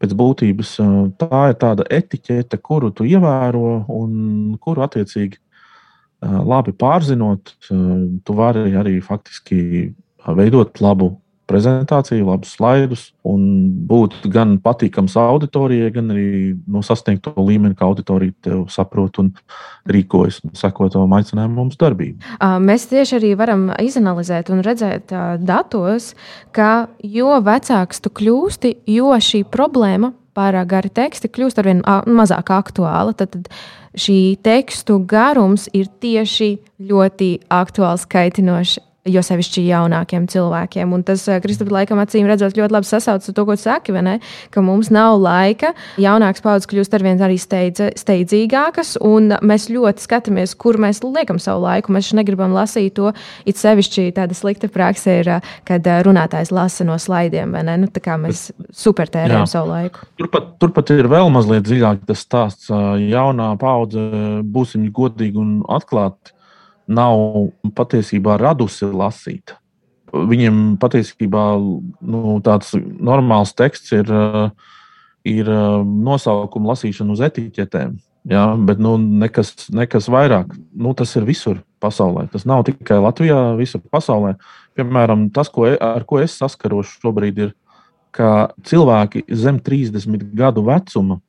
[0.00, 0.72] pēc būtības
[1.20, 5.38] tā ir tāda etiķete, kuru tu ievēro un kuru attiecīgi
[6.20, 9.90] labi pārzinot, tu vari arī faktiski
[10.40, 11.14] veidot labu
[11.50, 13.42] prezentāciju, labus slaidus un
[13.90, 16.28] būt gan patīkams auditorijai, gan arī
[16.70, 19.32] nu, sasniegt to līmeni, ka auditorija tev saprot un
[19.90, 22.38] rīkojas un seko tavam aicinājumam mums darbību.
[22.62, 26.12] Mēs tieši arī varam izanalizēt un redzēt datos,
[26.56, 32.52] ka jo vecāks tu kļūsti, jo šī problēma pārāk gari teksti kļūst ar vien mazāk
[32.54, 33.14] aktuāla.
[33.18, 33.50] Tad, tad
[33.98, 36.52] šī tekstu garums ir tieši
[36.90, 40.92] ļoti aktuāls, kaitinošs jo sevišķi jaunākiem cilvēkiem.
[40.92, 43.92] Un tas, eh, Kristofers, laikam, acīm redzot, ļoti labi sasaucas ar to, ko saki,
[44.50, 45.72] ka mums nav laika.
[45.96, 51.38] Jaunākas paudzes kļūst ar vien arī steidz, steidzīgākas, un mēs ļoti skatāmies, kur mēs liekam
[51.38, 51.92] savu laiku.
[51.92, 53.12] Mēs negribam lasīt to,
[53.46, 57.78] it sevišķi tāda slikta praksa ir, eh, kad eh, runātājs lasa no slaidiem, vai ne?
[57.78, 60.04] Nu, tā kā mēs supertērējam savu laiku.
[60.18, 62.68] Turpat, turpat ir vēl mazliet dziļāk tas stāsts.
[62.68, 66.34] Jaunā paudze, būsim godīgi un atklāti
[66.90, 69.54] nav patiesībā radusi lasīt.
[70.10, 74.10] Viņiem patiesībā nu, tāds normāls teksts ir,
[75.28, 75.50] ir
[75.86, 77.98] nosaukuma lasīšana uz etiķetēm.
[78.28, 80.50] Ja, bet nu, nekas, nekas vairāk.
[80.76, 82.26] Nu, tas ir visur pasaulē.
[82.32, 84.34] Tas nav tikai Latvijā, visur pasaulē.
[84.76, 87.54] Piemēram, tas, ko, e, ar ko es saskaros šobrīd, ir,
[88.12, 91.20] ka cilvēki zem 30 gadu vecuma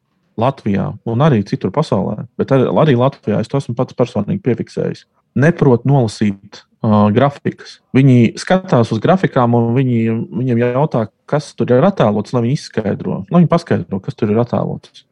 [0.41, 5.85] Latvijā un arī citur pasaulē, bet arī, Latvijā es to esmu pats personīgi piefiksējis neprot
[5.87, 7.79] nolasīt uh, grafikas.
[7.95, 10.01] Viņi skatās uz grafikām, un viņi,
[10.41, 13.23] viņiem jautā, kas tur ir attēlots, lai viņi izskaidro.
[13.29, 15.05] Lai viņi paskaidro, kas tur ir attēlots.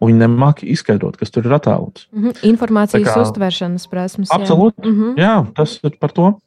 [0.00, 2.06] Un viņi nemāķi izskaidrot, kas tur ir attēlots.
[2.10, 2.44] Mm -hmm.
[2.54, 4.30] Informācijas kā, uztveršanas prasmes.
[4.32, 4.80] Absolūti.
[4.84, 5.18] Mm -hmm.
[5.20, 6.38] jā, tas ir par to.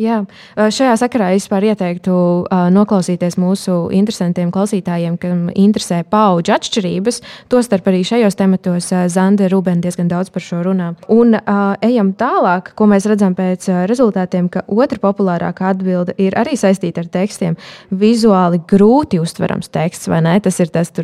[0.00, 0.22] Jā,
[0.56, 2.12] šajā sakarā es ieteiktu
[2.72, 7.18] noklausīties mūsu interesantiem klausītājiem, kam interesē paudžu atšķirības.
[7.52, 10.94] Tostarp arī šajos tematos Zanda Rubēna diezgan daudz par šo runā.
[11.12, 16.56] Un uh, ejam tālāk, ko mēs redzam pēc rezultātiem, ka otra populārākā atbilde ir arī
[16.56, 17.58] saistīta ar tekstiem.
[17.92, 20.38] Vizuāli grūti uztverams teksts, vai ne?
[20.40, 20.94] Tas ir tas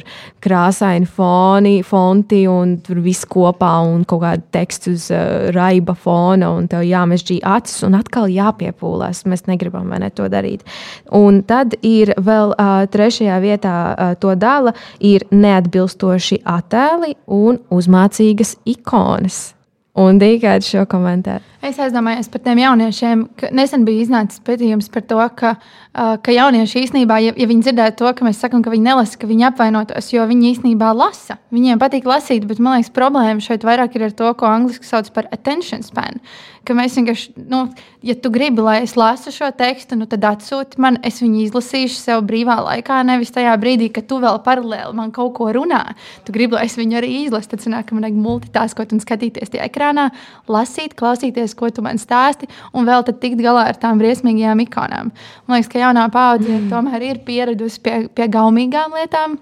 [0.41, 6.71] krāsaini foni, fonti un viss kopā un kaut kāda teksts uz uh, raiba fona un
[6.73, 9.25] tev jāmežģī acis un atkal jāpiepū jāpūlās.
[9.27, 10.65] Mēs negribam ne, to darīt.
[11.11, 18.57] Un tad ir vēl uh, trešajā vietā uh, to dala ir neatbilstoši attēli un uzmācīgas
[18.65, 19.53] ikonas.
[19.97, 21.41] Un Dīgādi šo komentāru.
[21.65, 23.23] Es aizdomājos par tiem jauniešiem,
[23.57, 25.55] nesen bija iznācis pētījums par to, ka,
[25.97, 29.31] ka jaunieši īstenībā, ja, ja viņi dzirdētu to, ka mēs sakām, ka viņi nelasa, ka
[29.31, 31.39] viņi apvainotos, jo viņi īstenībā lasa.
[31.49, 35.09] Viņiem patīk lasīt, bet man liekas, problēma šeit vairāk ir ar to, ko angļuiski sauc
[35.17, 36.21] par attention span
[36.67, 37.63] ka mēs vienkārši, nu,
[38.07, 41.97] ja tu gribi, lai es lasu šo tekstu, nu, tad atsūti man, es viņu izlasīšu
[41.99, 45.83] sev brīvā laikā, nevis tajā brīdī, kad tu vēl paralēli man kaut ko runā.
[46.27, 49.55] Tu gribi, lai es viņu arī izlasu, tad sanāk, ka man vajag multitaskot un skatīties
[49.55, 50.09] tajā ekrānā,
[50.51, 55.13] lasīt, klausīties, ko tu man stāsti, un vēl tad tikt galā ar tām briesmīgajām ikonām.
[55.47, 56.71] Man liekas, ka jaunā paudze mm.
[56.73, 59.39] tomēr ir pieradusi pie, pie gaumīgām lietām,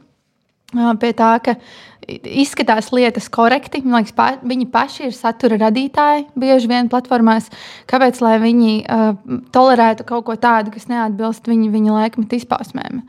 [1.01, 1.57] pie tā, ka
[2.09, 3.83] izskatās lietas korekti.
[3.85, 7.51] Man liekas, pa, viņi paši ir satura radītāji bieži vien platformās.
[7.91, 9.15] Kāpēc viņi uh,
[9.55, 13.03] tolerētu kaut ko tādu, kas neatbilst viņu, viņu laikmetu izpausmēm?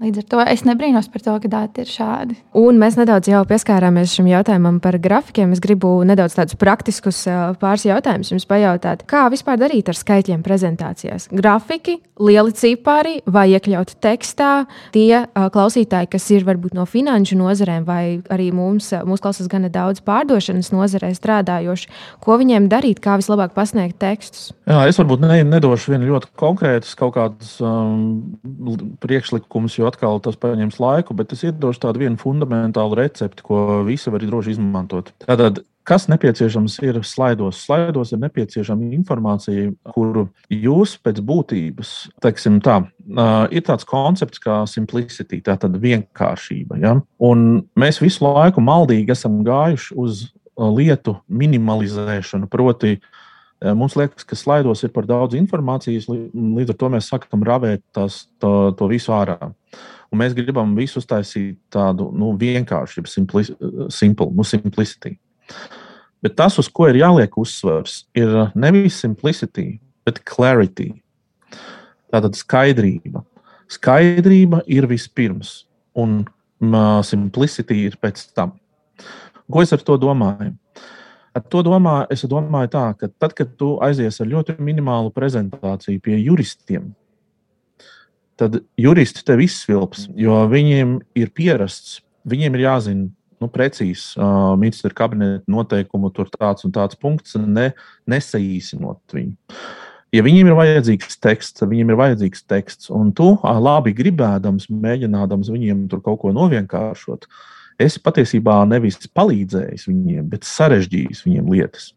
[0.00, 2.38] Līdz ar to es nebrīnos par to, ka dati ir šādi.
[2.56, 5.50] Un mēs nedaudz jau pieskārāmies šim jautājumam par grafikiem.
[5.52, 7.18] Es gribu nedaudz tādus praktiskus
[7.60, 9.04] pāris jautājumus jums pajautāt.
[9.10, 11.28] Kā vispār darīt ar skaitļiem prezentācijās?
[11.36, 18.02] Grafiki, lieli cipari vai iekļaut tekstā tie klausītāji, kas ir varbūt no finanšu nozarēm vai
[18.32, 21.92] arī mums, mūsu klausās gan daudz pārdošanas nozarē strādājoši.
[22.24, 24.54] Ko viņiem darīt, kā vislabāk pasniegt tekstus?
[24.64, 30.38] Jā, es varbūt ne, nedošu vienu ļoti konkrētu kaut kādus um, priekšlikumus, jo atkal tas
[30.40, 35.12] paņems laiku, bet es iedošu tādu vienu fundamentālu recepti, ko visi var droši izmantot.
[35.26, 37.60] Tātad, kas nepieciešams ir slaidos?
[37.66, 42.80] Slaidos ir nepieciešama informācija, kuru jūs pēc būtības, teiksim tā,
[43.50, 46.80] ir tāds koncepts kā simplicity, tātad vienkāršība.
[46.82, 46.96] Ja?
[47.18, 50.28] Un mēs visu laiku maldīgi esam gājuši uz
[50.60, 52.98] lietu minimalizēšanu, proti,
[53.60, 58.22] Mums liekas, ka slaidos ir par daudz informācijas, līdz ar to mēs sākam ravēt tās,
[58.40, 59.36] to, to visu ārā.
[60.10, 63.44] Un mēs gribam visu uztaisīt tādu nu, vienkāršu, simpli,
[63.92, 65.18] simple, nu, simplicity.
[66.24, 69.74] Bet tas, uz ko ir jāliek uzsvars, ir nevis simplicity,
[70.08, 70.90] bet clarity.
[72.10, 73.22] Tātad skaidrība.
[73.70, 78.56] Skaidrība ir vispirms, un uh, simplicity ir pēc tam.
[79.50, 80.56] Ko es ar to domāju?
[81.40, 86.02] Ar to domā, es domāju, tā, ka tad, kad tu aizies ar ļoti minimālu prezentāciju
[86.04, 86.90] pie juristiem,
[88.40, 93.08] tad juristi tev izsvilps, jo viņiem ir pierasts, viņiem ir jāzina
[93.40, 97.70] nu, precīzi uh, ministra kabineta noteikumu, tur tāds un tāds punkts, ne,
[98.10, 99.32] nesaīsinot viņu.
[100.12, 105.86] Ja viņiem ir vajadzīgs teksts, viņiem ir vajadzīgs teksts, un tu labi gribēdams, mēģinādams viņiem
[105.88, 107.28] tur kaut ko novienkāršot,
[107.80, 111.90] esi patiesībā nevis palīdzējis viņiem, bet sarežģījis viņiem lietas.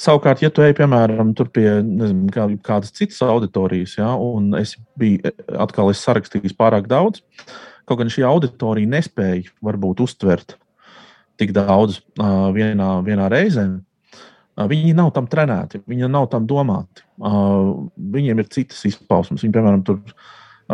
[0.00, 5.32] Savukārt, ja tu ej, piemēram, pie nezinu, kā, kādas citas auditorijas, ja, un es biju
[5.62, 7.22] atkal es sarakstījis pārāk daudz,
[7.86, 10.56] kaut gan šī auditorija nespēja varbūt uztvert
[11.38, 13.68] tik daudz uh, vienā, vienā reizē,
[14.54, 17.02] Viņi nav tam trenēti, viņi nav tam domāti.
[17.18, 19.42] Viņiem ir citas izpausmes.
[19.42, 19.98] Viņi, piemēram, tur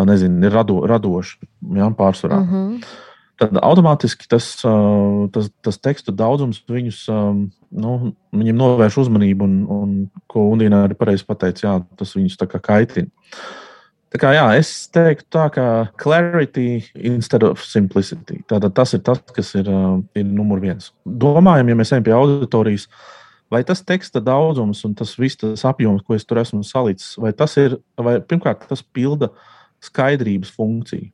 [0.04, 1.38] nezinu, ir rado, radoši
[1.78, 2.42] ja, pārsvarā.
[2.42, 2.82] Mm -hmm.
[3.40, 4.50] Tad automātiski tas,
[5.32, 7.92] tas, tas tekstu daudzums viņus, nu,
[8.36, 9.94] viņiem novērš uzmanību, un, un
[10.28, 13.08] ko Undīna arī pareizi pateica, jā, tas viņus kaitina.
[14.10, 15.64] Tā kā, jā, es teiktu, tā kā
[16.02, 18.40] clarity instead of simplicity.
[18.50, 19.70] Tātad tas ir tas, kas ir,
[20.18, 20.90] ir numur viens.
[21.06, 22.88] Domājam, ja mēs ejam pie auditorijas,
[23.54, 27.30] vai tas teksta daudzums un tas viss tas apjoms, ko es tur esmu salicis, vai
[27.38, 29.30] tas ir, vai pirmkārt, tas pilda
[29.86, 31.08] skaidrības funkciju.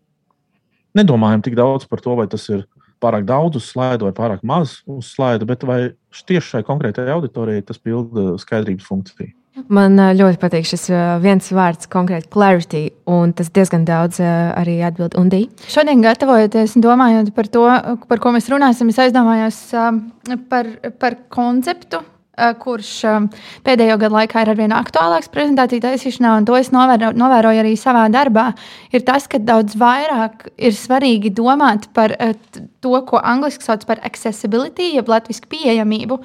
[0.97, 2.65] Nedomājam tik daudz par to, vai tas ir
[3.03, 5.81] pārāk daudz uz slaidu vai pārāk maz uz slaidu, bet vai
[6.17, 9.35] tieši šai konkrētajai auditorijai tas pilda skaidrības funkciju.
[9.73, 10.91] Man ļoti patīk šis
[11.23, 15.47] viens vārds, konkrēti clarity, un tas diezgan daudz arī atbild Undī.
[15.73, 17.65] Šodien, gatavojoties un domājot par to,
[18.11, 19.63] par ko mēs runāsim, es aizdomājos
[20.53, 20.69] par,
[21.01, 22.03] par konceptu,
[22.37, 27.63] kurš eh, pēdējo gadu laikā ir arvien aktuālāks prezentāciju taisīšanā, un to es novēro, novēroju
[27.63, 28.51] arī savā darbā,
[28.93, 32.35] ir tas, ka daudz vairāk ir svarīgi domāt par eh,
[32.85, 36.19] to, ko angļuiski sauc par accessibility, jeb latviešu pieejamību,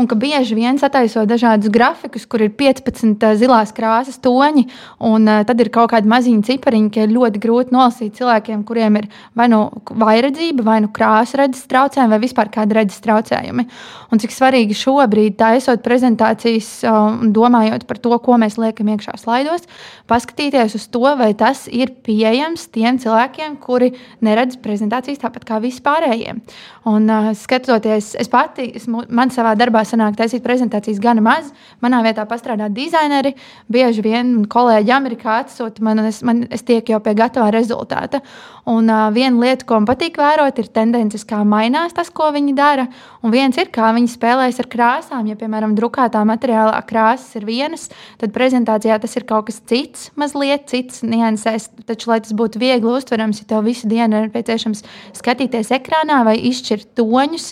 [0.00, 4.64] un ka bieži vien sataisot dažādus grafikus, kur ir 15 zilās krāsas toņi,
[5.04, 9.08] un tad ir kaut kādi maziņi cipariņi, ka ir ļoti grūti nolasīt cilvēkiem, kuriem ir
[9.38, 9.60] vai nu
[10.00, 13.68] vairedzība, vai nu krāsa redzes traucējumi, vai vispār kādi redzes traucējumi.
[14.08, 19.16] Un cik svarīgi šobrīd tā taisot prezentācijas un domājot par to, ko mēs liekam iekšā
[19.18, 19.66] slaidos,
[20.10, 23.92] paskatīties uz to, vai tas ir pieejams tiem cilvēkiem, kuri
[24.24, 26.42] neredz prezentācijas tāpat kā vispārējiem.
[26.88, 31.50] Un, uh, skatoties, es pati, es, man savā darbā sanāk taisīt prezentācijas gana maz.
[31.84, 33.34] Manā vietā pastrādā dizaineri,
[33.68, 38.22] bieži vien kolēģi Amerikā atsūta man, es, man, es tieku jau pie gatavā rezultāta.
[38.68, 42.56] Un uh, viena lieta, ko man patīk vērot, ir tendences, kā mainās tas, ko viņi
[42.56, 42.86] dara.
[43.24, 45.28] Un viens ir, kā viņi spēlējas ar krāsām.
[45.28, 47.88] Ja, piemēram, drukātā materiālā krāsas ir vienas,
[48.20, 51.70] tad prezentācijā tas ir kaut kas cits, mazliet cits niansēs.
[51.88, 54.84] Taču, lai tas būtu viegli uztverams, ja tev visu dienu ir nepieciešams
[55.16, 57.50] skatīties ekrānā vai izšķirt toņus,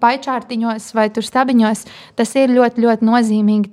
[0.00, 3.72] paičārtiņos vai stabiņos, tas ir ļoti, ļoti nozīmīgi.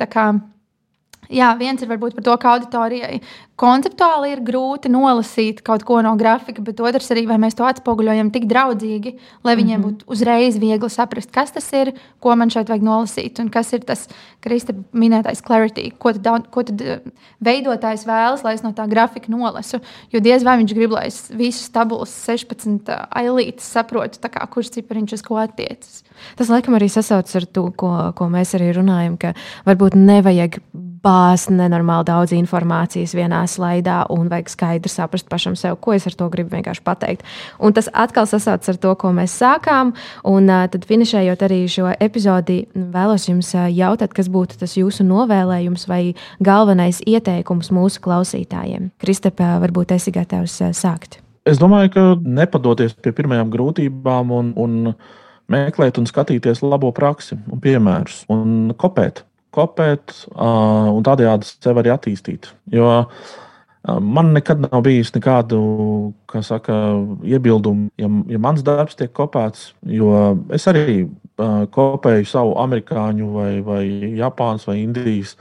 [1.34, 3.22] Jā, viens ir varbūt par to, ka auditorijai
[3.58, 8.30] konceptuāli ir grūti nolasīt kaut ko no grafika, bet otrs arī, vai mēs to atspoguļojam
[8.34, 9.98] tik draudzīgi, lai viņiem mm -hmm.
[9.98, 13.82] būtu uzreiz viegli saprast, kas tas ir, ko man šeit vajag nolasīt, un kas ir
[13.82, 14.08] tas
[14.40, 17.00] Krista minētais clarity, ko tad, ko tad eh,
[17.44, 19.80] veidotājs vēlas, lai es no tā grafika nolasu.
[20.14, 24.70] Jo diez vai viņš grib, lai es visus tabulas 16 eh, ailītes saprotu, kā, kurš
[24.78, 26.04] cipariņš uz ko attiecas.
[26.36, 29.34] Tas laikam arī sasaucas ar to, ko, ko mēs arī runājam, ka
[29.66, 30.62] varbūt nevajag
[31.08, 36.16] bāzt nenormāli daudz informācijas vienā slaidā un vajag skaidri saprast pašam sev, ko es ar
[36.20, 37.26] to gribu vienkārši pateikt.
[37.64, 39.94] Un tas atkal sasaucas ar to, ko mēs sākām.
[40.28, 46.02] Un tad, finišējot arī šo epizodi, vēlos jums jautāt, kas būtu tas jūsu novēlējums vai
[46.44, 48.92] galvenais ieteikums mūsu klausītājiem.
[49.02, 51.22] Kristapā, varbūt esi gatavs sākt.
[51.48, 54.92] Es domāju, ka nepadoties pie pirmajām grūtībām un, un
[55.48, 59.24] meklēt un skatīties labo praksi un piemērus un kopēt
[59.58, 62.52] kopēt uh, un tādējādi sevi arī attīstīt.
[62.74, 65.60] Jo uh, man nekad nav bijis nekādu
[66.46, 66.74] saka,
[67.26, 70.12] iebildumu, ja, ja mans darbs tiek kopēts, jo
[70.54, 73.82] es arī uh, kopēju savu amerikāņu vai, vai
[74.20, 75.38] Japānas vai Indijas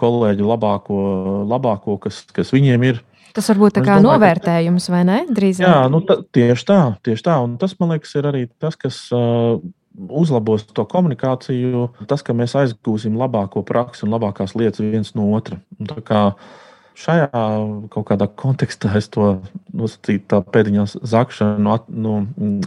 [0.00, 1.02] kolēģu labāko,
[1.48, 3.04] labāko kas, kas viņiem ir.
[3.36, 5.16] Tas varbūt tā kā domāju, novērtējums, vai ne?
[5.28, 5.64] Drīzāk.
[5.64, 7.34] Jā, nu, ta, tieši tā, tieši tā.
[7.44, 9.58] Un tas, man liekas, ir arī tas, kas uh,
[9.96, 15.60] uzlabos to komunikāciju, tas, ka mēs aizgūsim labāko praksi un labākās lietas viens no otra.
[16.96, 17.28] Šajā
[17.92, 19.34] kaut kādā kontekstā es to
[19.76, 22.22] nosacītu, tā pēdiņā zakšanu at, nu,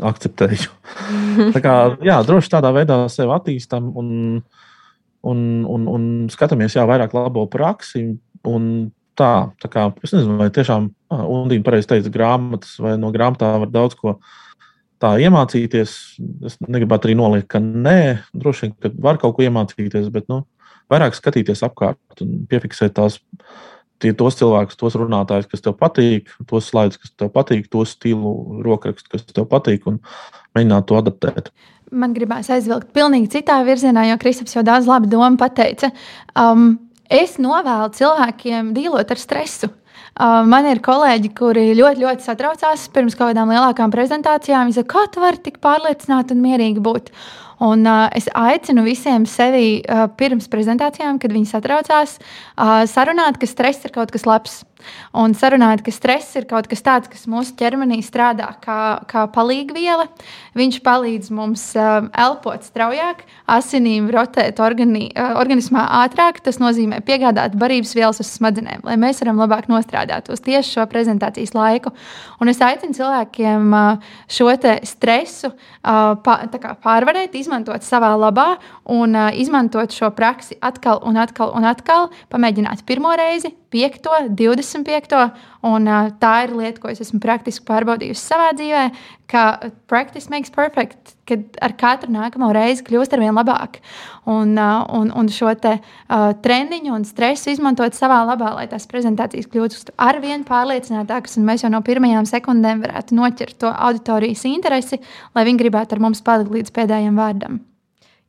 [0.06, 0.70] akceptēju.
[1.56, 1.76] tā kā,
[2.06, 4.12] jā, droši tādā veidā sevi attīstam un,
[5.26, 8.06] un, un, un skatāmies jā, vairāk labo praksi.
[9.20, 13.74] Tā, tā kā, es nezinu, vai tiešām Undīna pareizi teica, grāmatas vai no grāmatām var
[13.74, 14.49] daudz ko izdarīt
[15.02, 15.96] tā iemācīties.
[16.48, 18.00] Es negribētu arī noliekt, ka nē,
[18.36, 20.44] droši vien, ka var kaut ko iemācīties, bet nu,
[20.92, 23.20] vairāk skatīties apkārt un piefiksēt tās.
[24.00, 28.62] Tie, tos cilvēkus, tos runātājus, kas tev patīk, tos slaidus, kas tev patīk, to stilu,
[28.64, 29.98] rokrakstu, kas tev patīk, un
[30.56, 31.50] mēģināt to adaptēt.
[31.92, 35.92] Man gribās aizvilkt pilnīgi citā virzienā, jo Kristaps jau daudz labi domu pateica.
[36.32, 36.78] Um,
[37.12, 39.68] es novēlu cilvēkiem dīlot ar stresu.
[39.68, 39.89] Uh,
[40.20, 44.68] man ir kolēģi, kuri ļoti, ļoti satraucās pirms kaut kādām lielākām prezentācijām.
[44.68, 47.14] Viņi saka, kā tu vari tik pārliecināti un mierīgi būt.
[47.60, 52.16] Un, uh, es aicinu visiem sevi uh, pirms prezentācijām, kad viņi satraucās,
[52.56, 54.62] uh, sarunāt, ka stress ir kaut kas labs.
[55.18, 60.10] Un sarunāt, ka stress ir kaut kas tāds, kas mūsu ķermenī strādā kā, kā palīgviela.
[60.60, 66.42] Viņš palīdz mums uh, elpot straujāk, asinīm rotēt organi, uh, organismā ātrāk.
[66.46, 70.88] Tas nozīmē piegādāt barības vielas uz smadzenēm, lai mēs varam labāk nostrādāt uz tieši šo
[70.92, 71.94] prezentācijas laiku.
[72.42, 74.50] Un es aicinu cilvēkiem uh, šo
[74.90, 81.54] stresu uh, pārvarēt, izmantot izmantot savā labā un uh, izmantot šo praksi atkal un atkal
[81.56, 82.10] un atkal.
[82.30, 85.22] Pamēģināt pirmo reizi, piekto, divdesmit piekto.
[85.66, 88.84] Un, uh, tā ir lieta, ko es esmu praktiski pārbaudījusi savā dzīvē,
[89.30, 89.44] ka
[89.92, 93.82] practice makes perfect, kad ar katru nākamo reizi kļūst ar vien labāk.
[94.30, 98.88] Un, uh, un, un šo te, uh, trendiņu un stresu izmantot savā labā, lai tās
[98.90, 104.48] prezentācijas kļūtu ar vien pārliecinātākas, un mēs jau no pirmajām sekundēm varētu noķert to auditorijas
[104.50, 105.02] interesi,
[105.36, 107.60] lai viņi gribētu ar mums palikt līdz pēdējiem vārdam.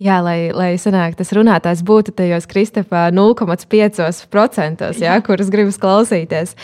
[0.01, 6.55] Jā, lai, lai sanāk, tas runātājs būtu tajos Kristofā 0,5%, jā, kurus gribas klausīties.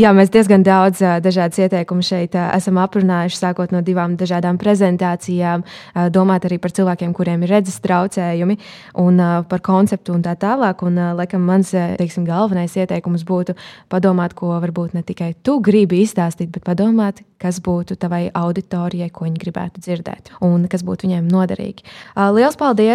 [0.00, 5.66] Jā, mēs diezgan daudz dažādas ieteikumus šeit esam aprunājuši, sākot no divām dažādām prezentācijām,
[6.08, 8.56] domāt arī par cilvēkiem, kuriem ir redzes traucējumi
[9.04, 9.20] un
[9.52, 10.80] par konceptu un tā tālāk.
[10.88, 13.58] Un, laikam, mans teiksim, galvenais ieteikums būtu
[13.92, 19.28] padomāt, ko varbūt ne tikai tu gribi izstāstīt, bet padomāt, kas būtu tavai auditorijai, ko
[19.28, 21.84] viņi gribētu dzirdēt un kas būtu viņiem noderīgi.
[22.16, 22.85] Lielas paldies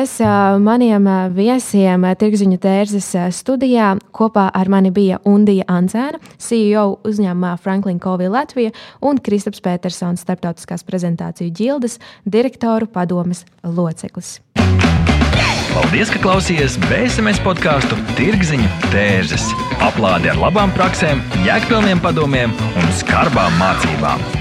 [0.61, 3.93] maniem viesiem Tirziņu tērzes studijā.
[4.15, 10.85] Kopā ar mani bija Undija Ancēna, CEO uzņēmumā Franklin Covey Latvija un Kristaps Petersons, starptautiskās
[10.87, 14.39] prezentāciju ģildes direktoru padomes loceklis.
[15.71, 19.47] Paldies, ka klausījāties BSMS podkāstu Tirziņu tērzes.
[19.87, 24.40] Aplādi ar labām praktiskām, jēgpilniem padomiem un skarbām mācībām.